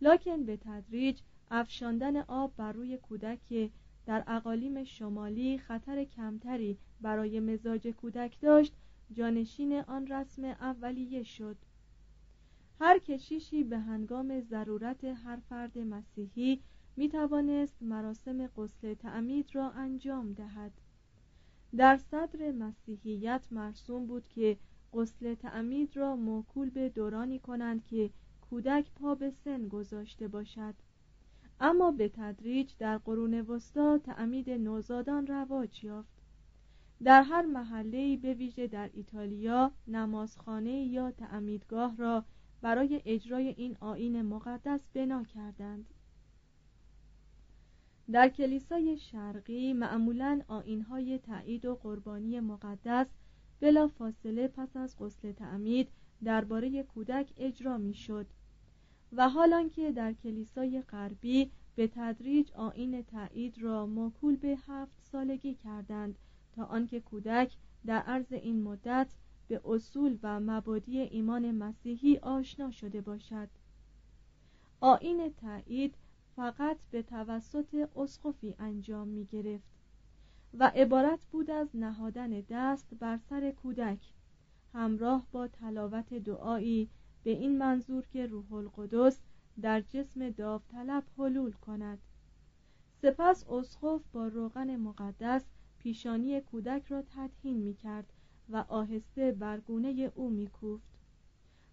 لکن 0.00 0.44
به 0.44 0.56
تدریج 0.56 1.20
افشاندن 1.50 2.16
آب 2.16 2.52
بر 2.56 2.72
روی 2.72 2.96
کودک 2.96 3.70
در 4.06 4.24
اقالیم 4.26 4.84
شمالی 4.84 5.58
خطر 5.58 6.04
کمتری 6.04 6.78
برای 7.00 7.40
مزاج 7.40 7.88
کودک 7.88 8.40
داشت. 8.40 8.74
جانشین 9.12 9.72
آن 9.80 10.06
رسم 10.06 10.44
اولیه 10.44 11.22
شد. 11.22 11.56
هر 12.80 12.98
کشیشی 12.98 13.64
به 13.64 13.78
هنگام 13.78 14.40
ضرورت 14.40 15.04
هر 15.04 15.36
فرد 15.48 15.78
مسیحی 15.78 16.60
می 16.96 17.08
توانست 17.08 17.82
مراسم 17.82 18.46
غسل 18.46 18.94
تعمید 18.94 19.54
را 19.54 19.70
انجام 19.70 20.32
دهد. 20.32 20.72
در 21.76 21.96
صدر 21.96 22.52
مسیحیت 22.52 23.42
مرسوم 23.50 24.06
بود 24.06 24.28
که 24.28 24.56
غسل 24.92 25.34
تعمید 25.34 25.96
را 25.96 26.16
موکول 26.16 26.70
به 26.70 26.88
دورانی 26.88 27.38
کنند 27.38 27.84
که 27.84 28.10
کودک 28.50 28.90
پا 28.92 29.14
به 29.14 29.30
سن 29.30 29.68
گذاشته 29.68 30.28
باشد. 30.28 30.74
اما 31.60 31.90
به 31.90 32.08
تدریج 32.08 32.70
در 32.78 32.98
قرون 32.98 33.40
وسطا 33.40 33.98
تعمید 33.98 34.50
نوزادان 34.50 35.26
رواج 35.26 35.84
یافت. 35.84 36.14
در 37.04 37.22
هر 37.22 37.42
محله 37.42 38.16
به 38.16 38.34
ویژه 38.34 38.66
در 38.66 38.90
ایتالیا 38.94 39.72
نمازخانه 39.86 40.84
یا 40.84 41.10
تعمیدگاه 41.10 41.96
را 41.96 42.24
برای 42.62 43.02
اجرای 43.04 43.48
این 43.48 43.76
آین 43.80 44.22
مقدس 44.22 44.80
بنا 44.94 45.24
کردند. 45.24 45.93
در 48.12 48.28
کلیسای 48.28 48.98
شرقی 48.98 49.72
معمولا 49.72 50.40
آینهای 50.48 51.18
تایید 51.18 51.64
و 51.64 51.74
قربانی 51.74 52.40
مقدس 52.40 53.06
بلا 53.60 53.88
فاصله 53.88 54.48
پس 54.48 54.76
از 54.76 54.98
غسل 54.98 55.32
تعمید 55.32 55.88
درباره 56.24 56.82
کودک 56.82 57.32
اجرا 57.36 57.78
می‌شد. 57.78 58.26
و 59.12 59.28
حالان 59.28 59.70
که 59.70 59.92
در 59.92 60.12
کلیسای 60.12 60.82
غربی 60.82 61.50
به 61.76 61.86
تدریج 61.86 62.52
آین 62.52 63.02
تایید 63.02 63.62
را 63.62 63.86
موکول 63.86 64.36
به 64.36 64.58
هفت 64.66 65.00
سالگی 65.00 65.54
کردند 65.54 66.18
تا 66.52 66.64
آنکه 66.64 67.00
کودک 67.00 67.56
در 67.86 67.98
عرض 67.98 68.32
این 68.32 68.62
مدت 68.62 69.08
به 69.48 69.60
اصول 69.64 70.18
و 70.22 70.40
مبادی 70.40 70.98
ایمان 70.98 71.50
مسیحی 71.50 72.18
آشنا 72.18 72.70
شده 72.70 73.00
باشد. 73.00 73.48
آین 74.80 75.32
تایید 75.40 75.94
فقط 76.36 76.76
به 76.90 77.02
توسط 77.02 77.88
اسقفی 77.96 78.54
انجام 78.58 79.08
می 79.08 79.24
گرفت 79.24 79.68
و 80.58 80.72
عبارت 80.74 81.24
بود 81.24 81.50
از 81.50 81.68
نهادن 81.74 82.30
دست 82.50 82.94
بر 83.00 83.16
سر 83.16 83.50
کودک 83.50 84.12
همراه 84.72 85.26
با 85.32 85.48
تلاوت 85.48 86.14
دعایی 86.14 86.88
به 87.24 87.30
این 87.30 87.58
منظور 87.58 88.06
که 88.06 88.26
روح 88.26 88.52
القدس 88.52 89.20
در 89.60 89.80
جسم 89.80 90.30
داوطلب 90.30 91.04
حلول 91.18 91.52
کند. 91.52 91.98
سپس 93.02 93.44
اسقف 93.48 94.00
با 94.12 94.28
روغن 94.28 94.76
مقدس 94.76 95.44
پیشانی 95.78 96.40
کودک 96.40 96.86
را 96.88 97.02
تدهین 97.02 97.56
می 97.56 97.74
کرد 97.74 98.12
و 98.48 98.56
آهسته 98.68 99.32
بر 99.32 99.60
گونه 99.60 100.12
او 100.14 100.30
می 100.30 100.46
کوفت 100.46 100.94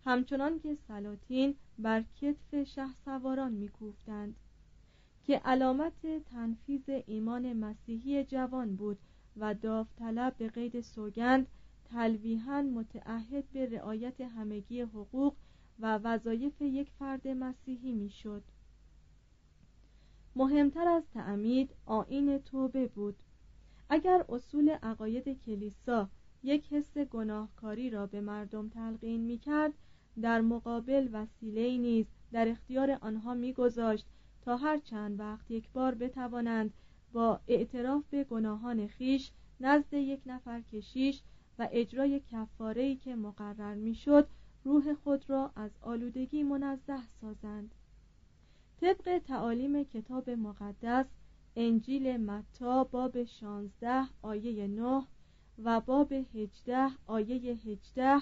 همچنان 0.05 0.59
که 0.59 0.75
سلاطین 0.75 1.55
بر 1.79 2.01
کتف 2.01 2.63
شه 2.63 2.93
سواران 3.05 3.51
می 3.51 3.69
کوفتند 3.69 4.35
که 5.23 5.37
علامت 5.37 6.23
تنفیز 6.25 6.89
ایمان 7.07 7.53
مسیحی 7.53 8.23
جوان 8.23 8.75
بود 8.75 8.97
و 9.37 9.53
داوطلب 9.53 10.35
به 10.37 10.49
قید 10.49 10.81
سوگند 10.81 11.47
تلویحا 11.85 12.61
متعهد 12.61 13.43
به 13.53 13.65
رعایت 13.65 14.21
همگی 14.21 14.81
حقوق 14.81 15.35
و 15.79 15.97
وظایف 15.97 16.61
یک 16.61 16.91
فرد 16.99 17.27
مسیحی 17.27 17.91
می‌شد. 17.91 18.43
مهمتر 20.35 20.87
از 20.87 21.03
تعمید 21.13 21.69
آین 21.85 22.37
توبه 22.37 22.87
بود. 22.87 23.15
اگر 23.89 24.25
اصول 24.29 24.69
عقاید 24.69 25.29
کلیسا 25.29 26.09
یک 26.43 26.73
حس 26.73 26.97
گناهکاری 26.97 27.89
را 27.89 28.05
به 28.05 28.21
مردم 28.21 28.69
تلقین 28.69 29.21
می 29.21 29.37
کرد 29.37 29.73
در 30.21 30.41
مقابل 30.41 31.09
وسیله 31.11 31.77
نیز 31.77 32.05
در 32.31 32.47
اختیار 32.47 32.91
آنها 33.01 33.33
میگذاشت 33.33 34.05
تا 34.41 34.57
هر 34.57 34.77
چند 34.77 35.19
وقت 35.19 35.51
یک 35.51 35.69
بار 35.69 35.95
بتوانند 35.95 36.73
با 37.13 37.39
اعتراف 37.47 38.03
به 38.09 38.23
گناهان 38.23 38.87
خیش 38.87 39.31
نزد 39.59 39.93
یک 39.93 40.21
نفر 40.25 40.61
کشیش 40.61 41.21
و 41.59 41.67
اجرای 41.71 42.21
کفاره‌ای 42.31 42.95
که 42.95 43.15
مقرر 43.15 43.75
می‌شد 43.75 44.27
روح 44.63 44.93
خود 44.93 45.29
را 45.29 45.51
از 45.55 45.71
آلودگی 45.81 46.43
منزه 46.43 46.97
سازند. 47.21 47.75
طبق 48.81 49.21
تعالیم 49.27 49.83
کتاب 49.83 50.29
مقدس 50.29 51.05
انجیل 51.55 52.17
متا 52.17 52.83
باب 52.83 53.23
16 53.23 54.03
آیه 54.21 54.67
9 54.67 55.03
و 55.63 55.81
باب 55.81 56.13
18 56.13 56.87
آیه 57.07 57.35
18 57.35 58.21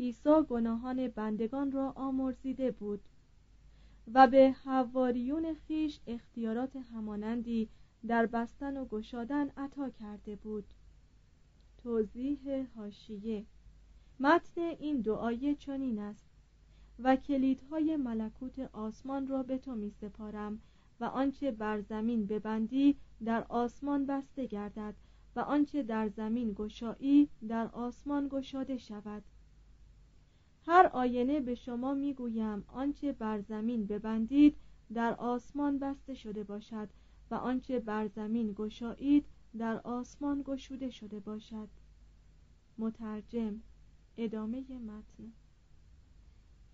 عیسی 0.00 0.42
گناهان 0.48 1.08
بندگان 1.08 1.72
را 1.72 1.92
آمرزیده 1.96 2.70
بود. 2.70 3.00
و 4.12 4.26
به 4.26 4.54
حواریون 4.64 5.54
خیش 5.54 6.00
اختیارات 6.06 6.76
همانندی 6.76 7.68
در 8.06 8.26
بستن 8.26 8.76
و 8.76 8.84
گشادن 8.84 9.48
عطا 9.48 9.90
کرده 9.90 10.36
بود. 10.36 10.64
توضیح 11.82 12.66
هاشیه 12.76 13.44
متن 14.20 14.60
این 14.60 15.00
دعای 15.00 15.54
چنین 15.54 15.98
است. 15.98 16.26
و 16.98 17.16
کلیدهای 17.16 17.96
ملکوت 17.96 18.58
آسمان 18.58 19.26
را 19.26 19.42
به 19.42 19.58
تو 19.58 19.74
می 19.74 19.90
سپارم 19.90 20.60
و 21.00 21.04
آنچه 21.04 21.50
بر 21.50 21.80
زمین 21.80 22.26
ببندی 22.26 22.96
در 23.24 23.44
آسمان 23.48 24.06
بسته 24.06 24.46
گردد 24.46 24.94
و 25.36 25.40
آنچه 25.40 25.82
در 25.82 26.08
زمین 26.08 26.52
گشایی 26.58 27.28
در 27.48 27.66
آسمان 27.66 28.28
گشاده 28.28 28.78
شود. 28.78 29.22
هر 30.66 30.90
آینه 30.92 31.40
به 31.40 31.54
شما 31.54 31.94
می‌گویم 31.94 32.64
آنچه 32.68 33.12
بر 33.12 33.40
زمین 33.40 33.86
ببندید 33.86 34.56
در 34.94 35.14
آسمان 35.14 35.78
بسته 35.78 36.14
شده 36.14 36.44
باشد 36.44 36.88
و 37.30 37.34
آنچه 37.34 37.80
بر 37.80 38.06
زمین 38.06 38.52
گشایید 38.56 39.26
در 39.58 39.80
آسمان 39.84 40.42
گشوده 40.46 40.90
شده 40.90 41.20
باشد. 41.20 41.68
مترجم 42.78 43.60
ادامه 44.16 44.60
متن. 44.60 45.32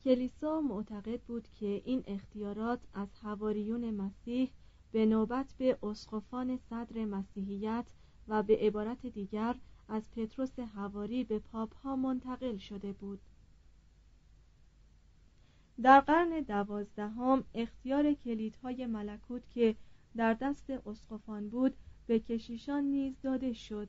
کلیسا 0.04 0.60
معتقد 0.60 1.20
بود 1.20 1.48
که 1.54 1.82
این 1.84 2.04
اختیارات 2.06 2.80
از 2.94 3.08
حواریون 3.22 3.90
مسیح 3.90 4.50
به 4.92 5.06
نوبت 5.06 5.54
به 5.58 5.78
اسقفان 5.82 6.56
صدر 6.56 7.04
مسیحیت 7.04 7.86
و 8.28 8.42
به 8.42 8.56
عبارت 8.56 9.06
دیگر 9.06 9.56
از 9.88 10.10
پتروس 10.10 10.58
حواری 10.58 11.24
به 11.24 11.38
پاپ 11.38 11.74
ها 11.74 11.96
منتقل 11.96 12.56
شده 12.56 12.92
بود. 12.92 13.20
در 15.82 16.00
قرن 16.00 16.40
دوازدهم 16.40 17.44
اختیار 17.54 18.12
کلیدهای 18.14 18.86
ملکوت 18.86 19.50
که 19.50 19.74
در 20.16 20.34
دست 20.34 20.70
اسقفان 20.70 21.48
بود 21.48 21.74
به 22.06 22.18
کشیشان 22.18 22.84
نیز 22.84 23.20
داده 23.22 23.52
شد. 23.52 23.88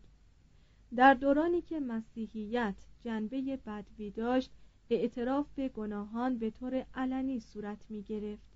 در 0.96 1.14
دورانی 1.14 1.62
که 1.62 1.80
مسیحیت 1.80 2.76
جنبه 3.04 3.58
بدوی 3.58 4.12
داشت 4.12 4.52
اعتراف 4.90 5.48
به 5.56 5.70
گناهان 5.70 6.38
به 6.38 6.50
طور 6.50 6.86
علنی 6.96 7.40
صورت 7.40 7.86
می 7.90 8.02
گرفت. 8.04 8.52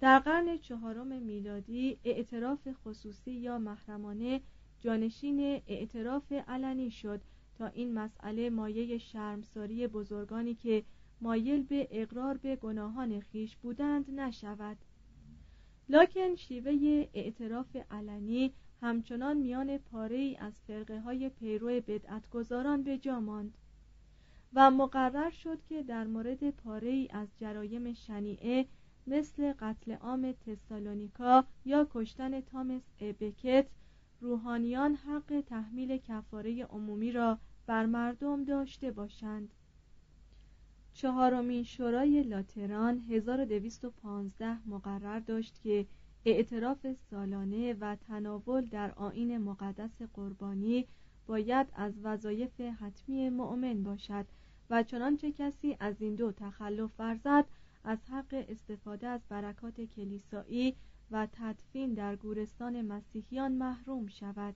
در 0.00 0.18
قرن 0.18 0.58
چهارم 0.58 1.22
میلادی 1.22 1.98
اعتراف 2.04 2.68
خصوصی 2.84 3.30
یا 3.30 3.58
محرمانه 3.58 4.40
جانشین 4.80 5.40
اعتراف 5.66 6.32
علنی 6.32 6.90
شد 6.90 7.20
تا 7.58 7.66
این 7.66 7.94
مسئله 7.94 8.50
مایه 8.50 8.98
شرمساری 8.98 9.86
بزرگانی 9.86 10.54
که 10.54 10.84
مایل 11.24 11.62
به 11.62 11.88
اقرار 11.90 12.36
به 12.36 12.56
گناهان 12.56 13.20
خیش 13.20 13.56
بودند 13.56 14.20
نشود. 14.20 14.76
لکن 15.88 16.34
شیوه 16.34 17.06
اعتراف 17.14 17.76
علنی 17.90 18.52
همچنان 18.82 19.36
میان 19.36 19.78
پاره 19.78 20.16
ای 20.16 20.36
از 20.36 20.52
فرقه 20.66 21.00
های 21.00 21.28
پیرو 21.28 21.66
بدعتگذاران 21.66 22.82
به 22.82 22.98
جا 22.98 23.20
ماند 23.20 23.54
و 24.54 24.70
مقرر 24.70 25.30
شد 25.30 25.58
که 25.68 25.82
در 25.82 26.04
مورد 26.04 26.50
پاره 26.50 26.88
ای 26.88 27.08
از 27.10 27.28
جرایم 27.40 27.92
شنیعه 27.92 28.66
مثل 29.06 29.52
قتل 29.52 29.92
عام 29.92 30.32
تسالونیکا 30.32 31.44
یا 31.64 31.88
کشتن 31.94 32.40
تامس 32.40 32.82
ابکت 33.00 33.66
روحانیان 34.20 34.94
حق 34.94 35.44
تحمیل 35.46 35.96
کفاره 35.96 36.64
عمومی 36.64 37.12
را 37.12 37.38
بر 37.66 37.86
مردم 37.86 38.44
داشته 38.44 38.90
باشند. 38.90 39.48
چهارمین 40.94 41.62
شورای 41.62 42.22
لاتران 42.22 42.98
1215 42.98 44.68
مقرر 44.68 45.18
داشت 45.18 45.60
که 45.62 45.86
اعتراف 46.24 46.86
سالانه 47.10 47.74
و 47.80 47.96
تناول 47.96 48.64
در 48.64 48.90
آین 48.90 49.38
مقدس 49.38 50.02
قربانی 50.14 50.86
باید 51.26 51.66
از 51.74 51.92
وظایف 52.02 52.60
حتمی 52.60 53.30
مؤمن 53.30 53.82
باشد 53.82 54.26
و 54.70 54.82
چنانچه 54.82 55.32
کسی 55.32 55.76
از 55.80 56.02
این 56.02 56.14
دو 56.14 56.32
تخلف 56.32 56.90
ورزد 56.98 57.44
از 57.84 57.98
حق 58.10 58.44
استفاده 58.48 59.06
از 59.06 59.20
برکات 59.28 59.80
کلیسایی 59.80 60.74
و 61.10 61.28
تدفین 61.32 61.94
در 61.94 62.16
گورستان 62.16 62.82
مسیحیان 62.82 63.52
محروم 63.52 64.06
شود. 64.06 64.54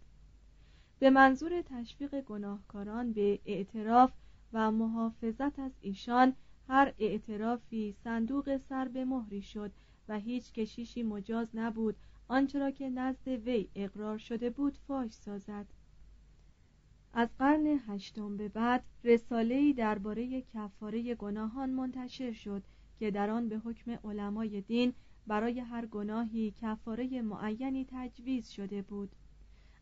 به 0.98 1.10
منظور 1.10 1.62
تشویق 1.62 2.20
گناهکاران 2.20 3.12
به 3.12 3.38
اعتراف 3.46 4.12
و 4.52 4.70
محافظت 4.70 5.58
از 5.58 5.72
ایشان 5.80 6.32
هر 6.68 6.94
اعترافی 6.98 7.94
صندوق 8.04 8.56
سر 8.56 8.88
به 8.88 9.04
مهری 9.04 9.42
شد 9.42 9.72
و 10.08 10.18
هیچ 10.18 10.52
کشیشی 10.52 11.02
مجاز 11.02 11.48
نبود 11.54 11.96
آنچه 12.28 12.58
را 12.58 12.70
که 12.70 12.90
نزد 12.90 13.28
وی 13.28 13.68
اقرار 13.74 14.18
شده 14.18 14.50
بود 14.50 14.78
فاش 14.88 15.12
سازد. 15.12 15.66
از 17.12 17.28
قرن 17.38 17.66
هشتم 17.86 18.36
به 18.36 18.48
بعد 18.48 18.84
رساله‌ای 19.04 19.72
درباره 19.72 20.42
کفاره 20.42 21.14
گناهان 21.14 21.70
منتشر 21.70 22.32
شد 22.32 22.62
که 22.98 23.10
در 23.10 23.30
آن 23.30 23.48
به 23.48 23.58
حکم 23.58 23.90
علمای 23.90 24.60
دین 24.60 24.92
برای 25.26 25.60
هر 25.60 25.86
گناهی 25.86 26.54
کفاره 26.60 27.22
معینی 27.22 27.86
تجویز 27.90 28.48
شده 28.48 28.82
بود. 28.82 29.10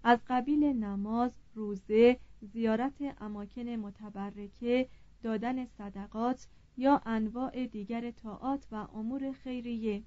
از 0.09 0.19
قبیل 0.29 0.65
نماز، 0.65 1.33
روزه، 1.55 2.19
زیارت 2.41 3.17
اماکن 3.21 3.69
متبرکه، 3.69 4.89
دادن 5.23 5.65
صدقات 5.65 6.49
یا 6.77 7.01
انواع 7.07 7.67
دیگر 7.67 8.11
طاعات 8.11 8.67
و 8.73 8.75
امور 8.75 9.33
خیریه. 9.33 10.03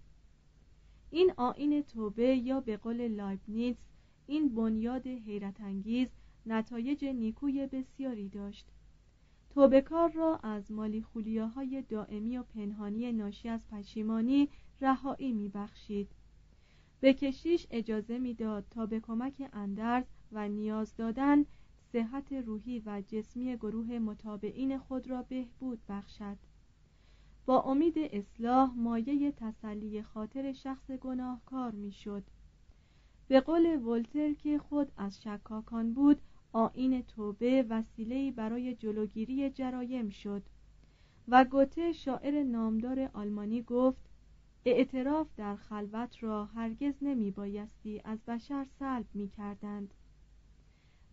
این 1.10 1.32
آین 1.38 1.82
توبه 1.82 2.36
یا 2.36 2.60
به 2.60 2.78
قول 2.78 3.08
لایبنیتس 3.08 3.80
این 4.28 4.56
بنیاد 4.56 5.08
حیرت 5.08 5.62
انگیز 5.62 6.10
نتایج 6.46 7.06
نیکوی 7.06 7.68
بسیاری 7.68 8.30
داشت. 8.30 8.68
توبکار 9.50 10.12
را 10.12 10.36
از 10.36 10.72
مالی 10.72 11.02
خولیاهای 11.02 11.82
دائمی 11.90 12.38
و 12.38 12.44
پنهانی 12.44 13.12
ناشی 13.12 13.50
از 13.50 13.68
پشیمانی 13.68 14.50
رهایی 14.82 15.32
میبخشید. 15.32 16.10
به 17.02 17.14
کشیش 17.14 17.68
اجازه 17.72 18.18
می‌داد 18.18 18.66
تا 18.72 18.86
به 18.86 19.00
کمک 19.00 19.50
اندرز 19.54 20.06
و 20.32 20.50
نیاز 20.50 20.96
دادن 20.96 21.46
صحت 21.92 22.34
روحی 22.34 22.80
و 22.86 23.02
جسمی 23.08 23.58
گروه 23.58 24.00
متابعین 24.00 24.78
خود 24.78 25.10
را 25.10 25.22
بهبود 25.22 25.80
بخشد. 25.90 26.38
با 27.46 27.62
امید 27.62 27.94
اصلاح 27.98 28.74
مایه 28.76 29.32
تسلی 29.32 30.02
خاطر 30.02 30.54
شخص 30.54 30.92
گناهکار 30.92 31.72
می‌شد. 31.72 32.24
به 33.28 33.40
قول 33.40 33.86
ولتر 33.86 34.34
که 34.34 34.58
خود 34.58 34.92
از 34.98 35.24
شکاکان 35.24 35.94
بود 35.94 36.22
آین 36.52 37.02
توبه 37.02 37.66
وسیله‌ای 37.70 38.32
برای 38.32 38.76
جلوگیری 38.76 39.50
جرایم 39.50 40.10
شد. 40.10 40.44
و 41.28 41.46
گوته 41.46 41.92
شاعر 41.92 42.44
نامدار 42.44 43.10
آلمانی 43.14 43.62
گفت 43.62 44.09
اعتراف 44.66 45.28
در 45.38 45.56
خلوت 45.56 46.24
را 46.24 46.46
هرگز 46.46 46.94
نمی 47.02 47.32
بایستی 47.32 48.02
از 48.04 48.20
بشر 48.28 48.68
سلب 48.80 49.06
می 49.14 49.30
کردند 49.30 49.94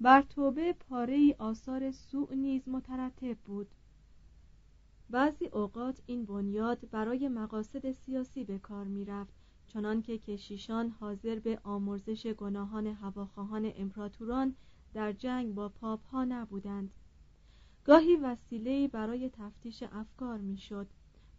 بر 0.00 0.22
توبه 0.22 0.72
پاره 0.72 1.14
ای 1.14 1.34
آثار 1.38 1.90
سوء 1.90 2.34
نیز 2.34 2.68
مترتب 2.68 3.36
بود. 3.38 3.66
بعضی 5.10 5.46
اوقات 5.46 6.02
این 6.06 6.24
بنیاد 6.24 6.90
برای 6.90 7.28
مقاصد 7.28 7.92
سیاسی 7.92 8.44
به 8.44 8.58
کار 8.58 8.84
می 8.84 9.04
رفت 9.04 9.34
چنان 9.66 10.02
که 10.02 10.18
کشیشان 10.18 10.88
حاضر 10.88 11.38
به 11.38 11.60
آمرزش 11.64 12.26
گناهان 12.26 12.86
هواخواهان 12.86 13.72
امپراتوران 13.76 14.54
در 14.94 15.12
جنگ 15.12 15.54
با 15.54 15.68
پاپ 15.68 16.06
ها 16.06 16.24
نبودند. 16.24 16.90
گاهی 17.84 18.16
وسیله 18.16 18.88
برای 18.88 19.30
تفتیش 19.30 19.82
افکار 19.82 20.38
می‌شد 20.38 20.86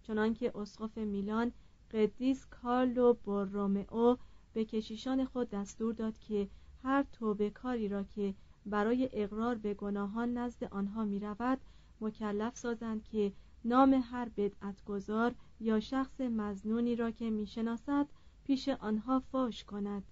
چنانکه 0.03 0.57
اسقف 0.57 0.97
میلان 0.97 1.51
قدیس 1.93 2.45
کارلو 2.45 3.13
بورومئو 3.13 4.17
به 4.53 4.65
کشیشان 4.65 5.25
خود 5.25 5.49
دستور 5.49 5.93
داد 5.93 6.19
که 6.19 6.47
هر 6.83 7.03
توبه 7.03 7.49
کاری 7.49 7.87
را 7.87 8.03
که 8.03 8.33
برای 8.65 9.09
اقرار 9.13 9.55
به 9.55 9.73
گناهان 9.73 10.37
نزد 10.37 10.63
آنها 10.63 11.05
می 11.05 11.19
رود 11.19 11.59
مکلف 12.01 12.57
سازند 12.57 13.03
که 13.03 13.31
نام 13.65 13.93
هر 13.93 14.29
بدعتگذار 14.37 15.35
یا 15.59 15.79
شخص 15.79 16.21
مزنونی 16.21 16.95
را 16.95 17.11
که 17.11 17.29
می‌شناسد 17.29 18.07
پیش 18.43 18.69
آنها 18.69 19.19
فاش 19.19 19.63
کند. 19.63 20.03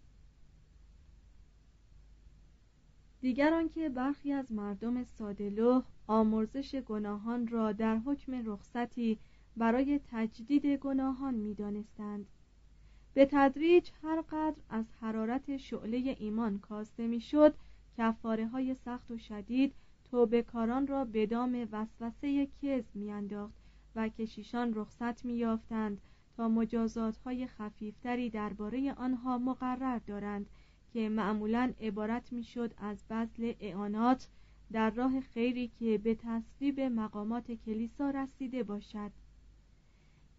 دیگر 3.21 3.53
آنکه 3.53 3.89
برخی 3.89 4.31
از 4.31 4.51
مردم 4.51 5.03
سادلوه 5.03 5.83
آمرزش 6.07 6.75
گناهان 6.75 7.47
را 7.47 7.71
در 7.71 7.97
حکم 7.97 8.51
رخصتی 8.51 9.19
برای 9.57 9.99
تجدید 10.11 10.65
گناهان 10.65 11.33
می‌دانستند. 11.33 12.25
به 13.13 13.25
تدریج 13.31 13.89
هر 14.03 14.21
قدر 14.21 14.55
از 14.69 14.85
حرارت 15.01 15.57
شعله 15.57 16.15
ایمان 16.19 16.59
کاسته 16.59 17.07
می‌شد 17.07 17.55
کفاره 17.97 18.47
های 18.47 18.75
سخت 18.75 19.11
و 19.11 19.17
شدید 19.17 19.73
توبهکاران 20.11 20.87
را 20.87 21.05
به 21.05 21.25
دام 21.25 21.67
وسوسه 21.71 22.47
کذب 22.61 22.95
میانداخت 22.95 23.53
و 23.95 24.09
کشیشان 24.09 24.73
رخصت 24.73 25.25
میافتند 25.25 26.01
تا 26.37 26.49
مجازات 26.49 27.17
های 27.17 27.47
خفیفتری 27.47 28.29
درباره 28.29 28.93
آنها 28.93 29.37
مقرر 29.37 29.99
دارند 29.99 30.49
که 30.93 31.09
معمولا 31.09 31.73
عبارت 31.81 32.33
می‌شد 32.33 32.73
از 32.77 33.03
بذل 33.09 33.53
اعانات 33.59 34.27
در 34.71 34.89
راه 34.89 35.21
خیری 35.21 35.67
که 35.79 35.97
به 35.97 36.15
تصویب 36.15 36.79
مقامات 36.79 37.51
کلیسا 37.51 38.09
رسیده 38.09 38.63
باشد. 38.63 39.11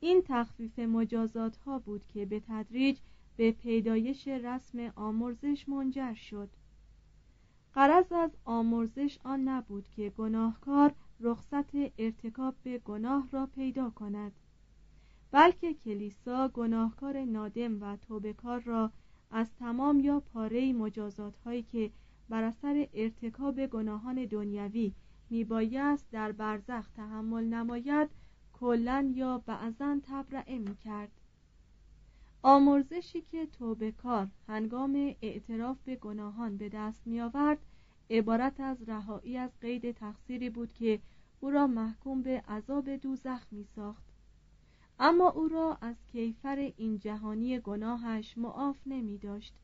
این 0.01 0.23
تخفیف 0.25 0.79
مجازات 0.79 1.57
ها 1.57 1.79
بود 1.79 2.07
که 2.07 2.27
به 2.27 2.43
تدریج 2.49 2.99
به 3.37 3.53
پیدایش 3.53 4.29
رسم 4.29 4.93
آمرزش 4.97 5.69
منجر 5.69 6.15
شد. 6.15 6.49
قرض 7.75 8.13
از 8.13 8.31
آمرزش 8.45 9.19
آن 9.25 9.49
نبود 9.49 9.89
که 9.89 10.11
گناهکار 10.11 10.93
رخصت 11.21 11.75
ارتکاب 11.99 12.55
به 12.63 12.79
گناه 12.79 13.29
را 13.33 13.47
پیدا 13.47 13.91
کند 13.91 14.33
بلکه 15.31 15.75
کلیسا 15.75 16.49
گناهکار 16.49 17.25
نادم 17.25 17.83
و 17.83 17.97
توبکار 17.97 18.61
را 18.61 18.91
از 19.31 19.55
تمام 19.59 20.01
یا 20.01 20.21
پاره 20.21 20.73
مجازات 20.73 21.37
هایی 21.37 21.63
که 21.63 21.91
بر 22.29 22.43
اثر 22.43 22.89
ارتکاب 22.95 23.67
گناهان 23.67 24.25
دنیوی 24.25 24.93
میبایست 25.31 26.11
در 26.11 26.33
برزخ 26.33 26.91
تحمل 26.91 27.45
نماید 27.45 28.09
کلا 28.61 29.12
یا 29.14 29.38
بعضا 29.47 30.01
تبرعه 30.03 30.59
می‌کرد. 30.59 31.11
آمرزشی 32.42 33.21
که 33.21 33.47
توبه 33.47 33.92
کار 33.92 34.29
هنگام 34.49 35.14
اعتراف 35.23 35.77
به 35.85 35.97
گناهان 35.97 36.57
به 36.57 36.69
دست 36.69 37.07
می 37.07 37.21
آورد 37.21 37.59
عبارت 38.11 38.61
از 38.61 38.88
رهایی 38.88 39.37
از 39.37 39.51
قید 39.61 39.92
تقصیری 39.92 40.51
بود 40.51 40.73
که 40.73 41.01
او 41.40 41.51
را 41.51 41.66
محکوم 41.66 42.23
به 42.23 42.40
عذاب 42.49 42.97
دوزخ 42.97 43.47
می 43.51 43.64
ساخت 43.64 44.05
اما 44.99 45.31
او 45.31 45.49
را 45.49 45.79
از 45.81 45.97
کیفر 46.12 46.73
این 46.77 46.99
جهانی 46.99 47.61
گناهش 47.61 48.38
معاف 48.38 48.77
نمی 48.87 49.19
داشت 49.19 49.55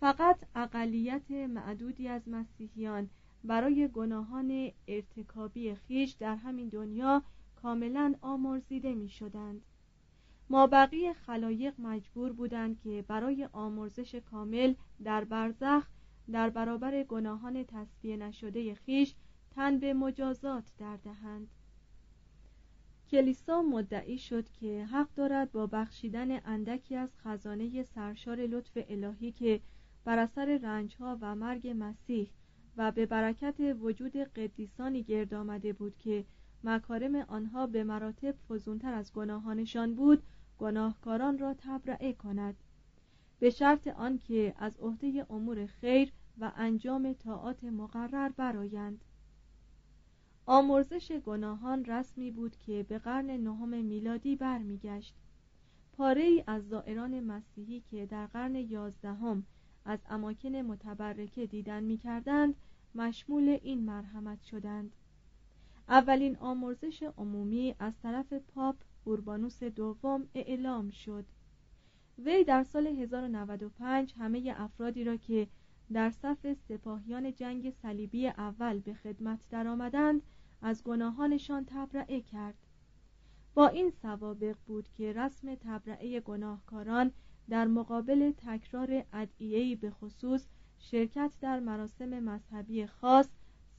فقط 0.00 0.38
اقلیت 0.54 1.30
معدودی 1.30 2.08
از 2.08 2.28
مسیحیان 2.28 3.10
برای 3.44 3.88
گناهان 3.88 4.70
ارتکابی 4.88 5.74
خیش 5.74 6.12
در 6.12 6.36
همین 6.36 6.68
دنیا 6.68 7.22
کاملا 7.62 8.14
آمرزیده 8.20 8.94
می 8.94 9.08
شدند 9.08 9.62
ما 10.50 10.66
بقیه 10.66 11.12
خلایق 11.12 11.74
مجبور 11.78 12.32
بودند 12.32 12.80
که 12.80 13.04
برای 13.08 13.48
آمرزش 13.52 14.14
کامل 14.14 14.74
در 15.04 15.24
برزخ 15.24 15.86
در 16.32 16.50
برابر 16.50 17.02
گناهان 17.02 17.64
تصفیه 17.64 18.16
نشده 18.16 18.74
خیش 18.74 19.14
تن 19.50 19.78
به 19.78 19.94
مجازات 19.94 20.64
در 20.78 20.96
دهند. 20.96 21.48
کلیسا 23.10 23.62
مدعی 23.62 24.18
شد 24.18 24.50
که 24.50 24.84
حق 24.84 25.08
دارد 25.14 25.52
با 25.52 25.66
بخشیدن 25.66 26.46
اندکی 26.46 26.96
از 26.96 27.16
خزانه 27.16 27.82
سرشار 27.82 28.36
لطف 28.36 28.78
الهی 28.88 29.32
که 29.32 29.60
بر 30.04 30.18
اثر 30.18 30.58
رنجها 30.62 31.18
و 31.20 31.34
مرگ 31.34 31.74
مسیح 31.78 32.30
و 32.76 32.92
به 32.92 33.06
برکت 33.06 33.76
وجود 33.80 34.16
قدیسانی 34.16 35.02
گرد 35.02 35.34
آمده 35.34 35.72
بود 35.72 35.98
که 35.98 36.24
مکارم 36.64 37.14
آنها 37.14 37.66
به 37.66 37.84
مراتب 37.84 38.34
فزونتر 38.48 38.94
از 38.94 39.12
گناهانشان 39.12 39.94
بود 39.94 40.22
گناهکاران 40.58 41.38
را 41.38 41.54
تبرعه 41.58 42.12
کند. 42.12 42.56
به 43.38 43.50
شرط 43.50 43.88
آنکه 43.88 44.54
از 44.58 44.78
عهده 44.80 45.26
امور 45.30 45.66
خیر 45.66 46.12
و 46.38 46.52
انجام 46.56 47.12
طاعات 47.12 47.64
مقرر 47.64 48.28
برایند 48.28 49.04
آمرزش 50.46 51.12
گناهان 51.12 51.84
رسمی 51.84 52.30
بود 52.30 52.56
که 52.56 52.86
به 52.88 52.98
قرن 52.98 53.30
نهم 53.30 53.84
میلادی 53.84 54.36
برمیگشت. 54.36 55.14
پاره 55.92 56.22
ای 56.22 56.44
از 56.46 56.68
زائران 56.68 57.20
مسیحی 57.20 57.80
که 57.90 58.06
در 58.06 58.26
قرن 58.26 58.54
یازدهم 58.54 59.44
از 59.84 59.98
اماکن 60.10 60.56
متبرکه 60.56 61.46
دیدن 61.46 61.82
می‌کردند 61.82 62.54
مشمول 62.94 63.58
این 63.62 63.84
مرحمت 63.84 64.42
شدند. 64.42 64.92
اولین 65.88 66.36
آمرزش 66.36 67.02
عمومی 67.02 67.74
از 67.78 67.92
طرف 68.02 68.32
پاپ 68.32 68.76
اوربانوس 69.04 69.62
دوم 69.62 70.28
اعلام 70.34 70.90
شد. 70.90 71.24
وی 72.18 72.44
در 72.44 72.62
سال 72.62 72.86
1095 72.86 74.14
همه 74.18 74.54
افرادی 74.56 75.04
را 75.04 75.16
که 75.16 75.48
در 75.92 76.10
صف 76.10 76.52
سپاهیان 76.52 77.34
جنگ 77.34 77.70
صلیبی 77.70 78.28
اول 78.28 78.78
به 78.78 78.94
خدمت 78.94 79.40
درآمدند 79.50 80.22
از 80.62 80.84
گناهانشان 80.84 81.64
تبرعه 81.64 82.20
کرد. 82.20 82.54
با 83.54 83.68
این 83.68 83.90
سوابق 83.90 84.56
بود 84.66 84.88
که 84.88 85.12
رسم 85.12 85.54
تبرعه 85.54 86.20
گناهکاران 86.20 87.12
در 87.48 87.66
مقابل 87.66 88.32
تکرار 88.36 89.04
ادعیه‌ای 89.12 89.76
به 89.76 89.90
خصوص 89.90 90.46
شرکت 90.78 91.32
در 91.40 91.60
مراسم 91.60 92.08
مذهبی 92.08 92.86
خاص 92.86 93.28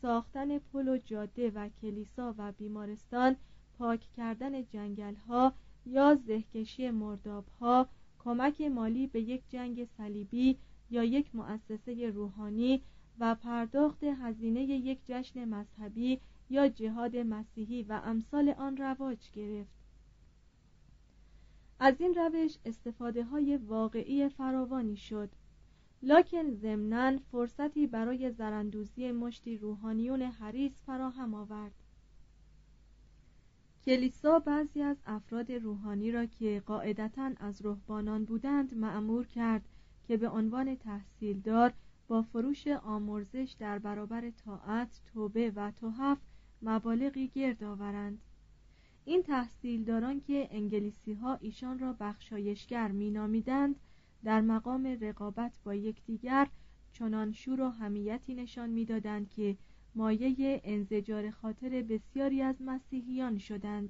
ساختن 0.04 0.60
پل 0.60 0.88
و 0.88 0.98
جاده 0.98 1.52
و 1.52 1.70
کلیسا 1.82 2.36
و 2.38 2.52
بیمارستان 2.52 3.36
پاک 3.78 4.00
کردن 4.18 4.66
جنگل 4.66 5.16
ها 5.16 5.54
یا 5.86 6.16
زهکشی 6.16 6.92
مرداب 6.92 7.46
ها 7.60 7.88
کمک 8.20 8.62
مالی 8.62 9.08
به 9.08 9.22
یک 9.22 9.44
جنگ 9.50 9.86
صلیبی 9.98 10.58
یا 10.90 11.04
یک 11.04 11.36
مؤسسه 11.36 12.10
روحانی 12.10 12.82
و 13.20 13.36
پرداخت 13.36 14.04
هزینه 14.04 14.62
یک 14.62 15.00
جشن 15.06 15.46
مذهبی 15.46 16.20
یا 16.50 16.68
جهاد 16.68 17.18
مسیحی 17.18 17.84
و 17.84 18.02
امثال 18.04 18.50
آن 18.50 18.78
رواج 18.78 19.32
گرفت. 19.32 19.74
از 21.80 22.02
این 22.02 22.14
روش 22.14 22.58
استفاده 22.66 23.24
های 23.24 23.58
واقعی 23.58 24.30
فراوانی 24.30 24.98
شد. 24.98 25.30
لکن 26.06 26.52
ضمنا 26.52 27.18
فرصتی 27.32 27.88
برای 27.88 28.32
زرندوزی 28.32 29.12
مشتی 29.12 29.58
روحانیون 29.58 30.22
حریص 30.22 30.72
فراهم 30.86 31.34
آورد. 31.34 31.72
کلیسا 33.86 34.40
بعضی 34.40 34.82
از 34.82 34.98
افراد 35.06 35.52
روحانی 35.52 36.12
را 36.12 36.26
که 36.26 36.64
قاعدتا 36.66 37.32
از 37.38 37.66
رهبانان 37.66 38.26
بودند 38.26 38.78
معمور 38.78 39.28
کرد 39.28 39.62
که 40.08 40.18
به 40.18 40.30
عنوان 40.30 40.76
تحصیلدار 40.76 41.74
با 42.08 42.22
فروش 42.22 42.68
آمرزش 42.68 43.56
در 43.60 43.80
برابر 43.80 44.30
طاعت 44.30 45.02
توبه 45.14 45.52
و 45.56 45.72
توحف 45.72 46.18
مبالغی 46.62 47.28
گرد 47.28 47.64
آورند. 47.64 48.22
این 49.06 49.24
تحصیلداران 49.24 50.22
که 50.22 50.48
انگلیسی 50.52 51.14
ها 51.14 51.38
ایشان 51.42 51.80
را 51.80 51.96
بخشایشگر 52.00 52.92
مینامیدند 52.92 53.76
در 54.24 54.42
مقام 54.42 54.98
رقابت 55.02 55.54
با 55.64 55.76
یکدیگر 55.76 56.48
چنان 56.94 57.32
شور 57.32 57.62
و 57.62 57.70
همیتی 57.70 58.34
نشان 58.34 58.70
می‌دادند 58.70 59.30
که 59.30 59.58
مایه 59.96 60.62
انزجار 60.64 61.32
خاطر 61.32 61.70
بسیاری 61.70 62.42
از 62.42 62.56
مسیحیان 62.62 63.38
شدند. 63.38 63.90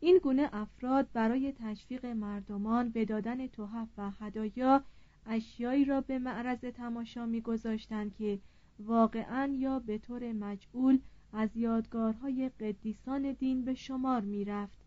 این 0.00 0.20
گونه 0.22 0.48
افراد 0.52 1.08
برای 1.12 1.52
تشویق 1.52 2.06
مردمان 2.06 2.90
به 2.90 3.04
دادن 3.04 3.46
توحف 3.46 3.88
و 3.98 4.10
هدایا 4.10 4.84
اشیایی 5.26 5.84
را 5.84 6.00
به 6.00 6.18
معرض 6.18 6.60
تماشا 6.60 7.26
میگذاشتند 7.26 8.14
که 8.14 8.38
واقعا 8.78 9.52
یا 9.58 9.78
به 9.78 9.98
طور 9.98 10.32
مجعول 10.32 10.98
از 11.32 11.56
یادگارهای 11.56 12.48
قدیسان 12.60 13.32
دین 13.32 13.64
به 13.64 13.74
شمار 13.74 14.20
می‌رفت. 14.20 14.79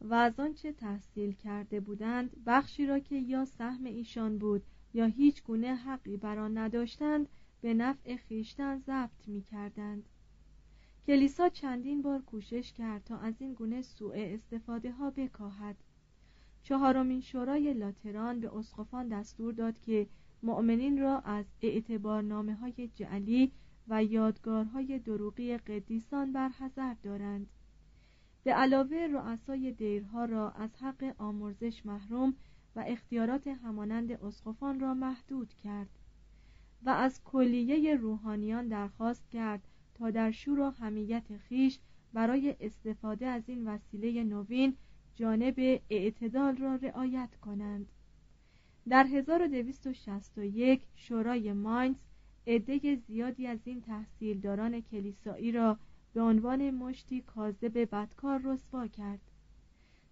و 0.00 0.14
از 0.14 0.40
آنچه 0.40 0.72
تحصیل 0.72 1.32
کرده 1.32 1.80
بودند 1.80 2.44
بخشی 2.46 2.86
را 2.86 2.98
که 2.98 3.16
یا 3.16 3.44
سهم 3.44 3.84
ایشان 3.84 4.38
بود 4.38 4.62
یا 4.94 5.06
هیچ 5.06 5.42
گونه 5.42 5.74
حقی 5.74 6.16
بر 6.16 6.38
آن 6.38 6.58
نداشتند 6.58 7.28
به 7.60 7.74
نفع 7.74 8.16
خیشتن 8.16 8.78
ضبط 8.78 9.28
می 9.28 9.42
کردند. 9.42 10.08
کلیسا 11.06 11.48
چندین 11.48 12.02
بار 12.02 12.20
کوشش 12.22 12.72
کرد 12.72 13.04
تا 13.04 13.18
از 13.18 13.34
این 13.38 13.54
گونه 13.54 13.82
سوء 13.82 14.14
استفاده 14.16 14.92
ها 14.92 15.10
بکاهد 15.10 15.76
چهارمین 16.62 17.20
شورای 17.20 17.74
لاتران 17.74 18.40
به 18.40 18.56
اسقفان 18.56 19.08
دستور 19.08 19.52
داد 19.52 19.80
که 19.80 20.06
مؤمنین 20.42 21.00
را 21.00 21.18
از 21.18 21.44
اعتبارنامه 21.62 22.54
های 22.54 22.90
جعلی 22.94 23.52
و 23.88 24.04
یادگارهای 24.04 24.98
دروغی 24.98 25.56
قدیسان 25.56 26.32
برحذر 26.32 26.94
دارند 27.02 27.46
به 28.44 28.52
علاوه 28.52 28.96
رؤسای 28.96 29.72
دیرها 29.72 30.24
را 30.24 30.50
از 30.50 30.70
حق 30.76 31.14
آمرزش 31.18 31.86
محروم 31.86 32.34
و 32.76 32.84
اختیارات 32.86 33.46
همانند 33.46 34.12
اسقفان 34.12 34.80
را 34.80 34.94
محدود 34.94 35.54
کرد 35.54 35.88
و 36.82 36.90
از 36.90 37.24
کلیه 37.24 37.94
روحانیان 37.94 38.68
درخواست 38.68 39.30
کرد 39.30 39.62
تا 39.94 40.10
در 40.10 40.30
شور 40.30 40.60
و 40.60 40.70
همیت 40.70 41.36
خیش 41.36 41.78
برای 42.12 42.56
استفاده 42.60 43.26
از 43.26 43.42
این 43.46 43.68
وسیله 43.68 44.24
نوین 44.24 44.76
جانب 45.16 45.80
اعتدال 45.90 46.56
را 46.56 46.74
رعایت 46.74 47.36
کنند. 47.36 47.86
در 48.88 49.04
1261 49.04 50.82
شورای 50.94 51.52
ماینز 51.52 51.96
عده 52.46 52.96
زیادی 52.96 53.46
از 53.46 53.58
این 53.64 53.80
تحصیلداران 53.80 54.80
کلیسایی 54.80 55.52
را 55.52 55.78
به 56.14 56.20
عنوان 56.20 56.70
مشتی 56.70 57.20
کاذب 57.20 57.78
بدکار 57.78 58.40
رسوا 58.44 58.86
کرد. 58.86 59.20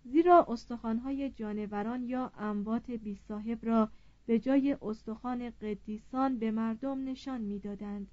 زیرا 0.04 0.46
استخوانهای 0.48 1.30
جانوران 1.30 2.02
یا 2.02 2.32
اموات 2.38 2.90
بی 2.90 3.16
صاحب 3.28 3.66
را 3.66 3.88
به 4.26 4.38
جای 4.38 4.76
استخوان 4.82 5.50
قدیسان 5.50 6.38
به 6.38 6.50
مردم 6.50 7.04
نشان 7.04 7.40
می‌دادند. 7.40 8.10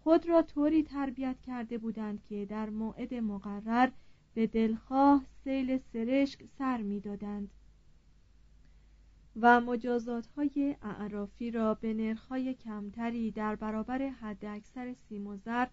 خود 0.00 0.28
را 0.28 0.42
طوری 0.42 0.82
تربیت 0.82 1.40
کرده 1.40 1.78
بودند 1.78 2.22
که 2.22 2.46
در 2.46 2.70
موعد 2.70 3.14
مقرر 3.14 3.90
به 4.34 4.46
دلخواه 4.46 5.24
سیل 5.44 5.78
سرشک 5.78 6.44
سر 6.58 6.82
می‌دادند 6.82 7.50
و 9.36 9.60
مجازات 9.60 10.26
های 10.26 10.76
اعرافی 10.82 11.50
را 11.50 11.74
به 11.74 11.94
نرخهای 11.94 12.54
کمتری 12.54 13.30
در 13.30 13.56
برابر 13.56 14.08
حد 14.08 14.44
اکثر 14.44 14.94
سیم 15.08 15.26
و 15.26 15.36
زر 15.36 15.66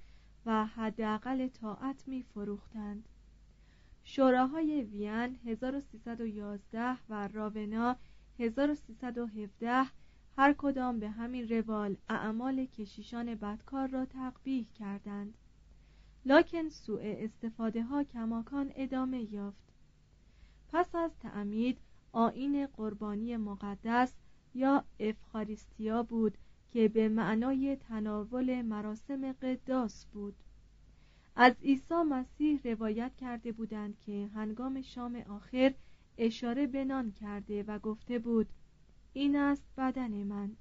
و 0.46 0.66
حداقل 0.66 1.48
طاعت 1.48 2.08
می 2.08 2.24
فروختند 2.24 3.08
شوراهای 4.04 4.82
وین 4.82 5.40
1311 5.46 6.98
و 7.10 7.28
راونا 7.28 7.96
1317 8.40 9.86
هر 10.38 10.54
کدام 10.58 11.00
به 11.00 11.10
همین 11.10 11.50
روال 11.50 11.98
اعمال 12.10 12.66
کشیشان 12.66 13.36
بدکار 13.36 13.88
را 13.88 14.06
تقبیح 14.06 14.66
کردند. 14.80 15.38
لکن 16.26 16.70
سوء 16.70 17.02
استفاده 17.04 17.84
ها 17.84 18.04
کماکان 18.04 18.72
ادامه 18.76 19.34
یافت. 19.34 19.74
پس 20.74 20.96
از 20.96 21.12
تعمید 21.20 21.78
آین 22.12 22.68
قربانی 22.68 23.38
مقدس 23.38 24.14
یا 24.54 24.84
افخاریستیا 25.00 26.04
بود 26.04 26.38
که 26.72 26.88
به 26.88 27.10
معنای 27.10 27.76
تناول 27.76 28.62
مراسم 28.62 29.32
قداس 29.32 30.06
بود. 30.06 30.36
از 31.36 31.54
عیسی 31.64 32.04
مسیح 32.10 32.60
روایت 32.64 33.12
کرده 33.16 33.52
بودند 33.52 33.98
که 34.06 34.30
هنگام 34.36 34.82
شام 34.82 35.16
آخر 35.16 35.74
اشاره 36.18 36.68
به 36.68 36.86
نان 36.86 37.12
کرده 37.12 37.64
و 37.64 37.80
گفته 37.80 38.20
بود 38.20 38.48
این 39.14 39.36
است 39.36 39.64
بدن 39.78 40.12
من. 40.12 40.56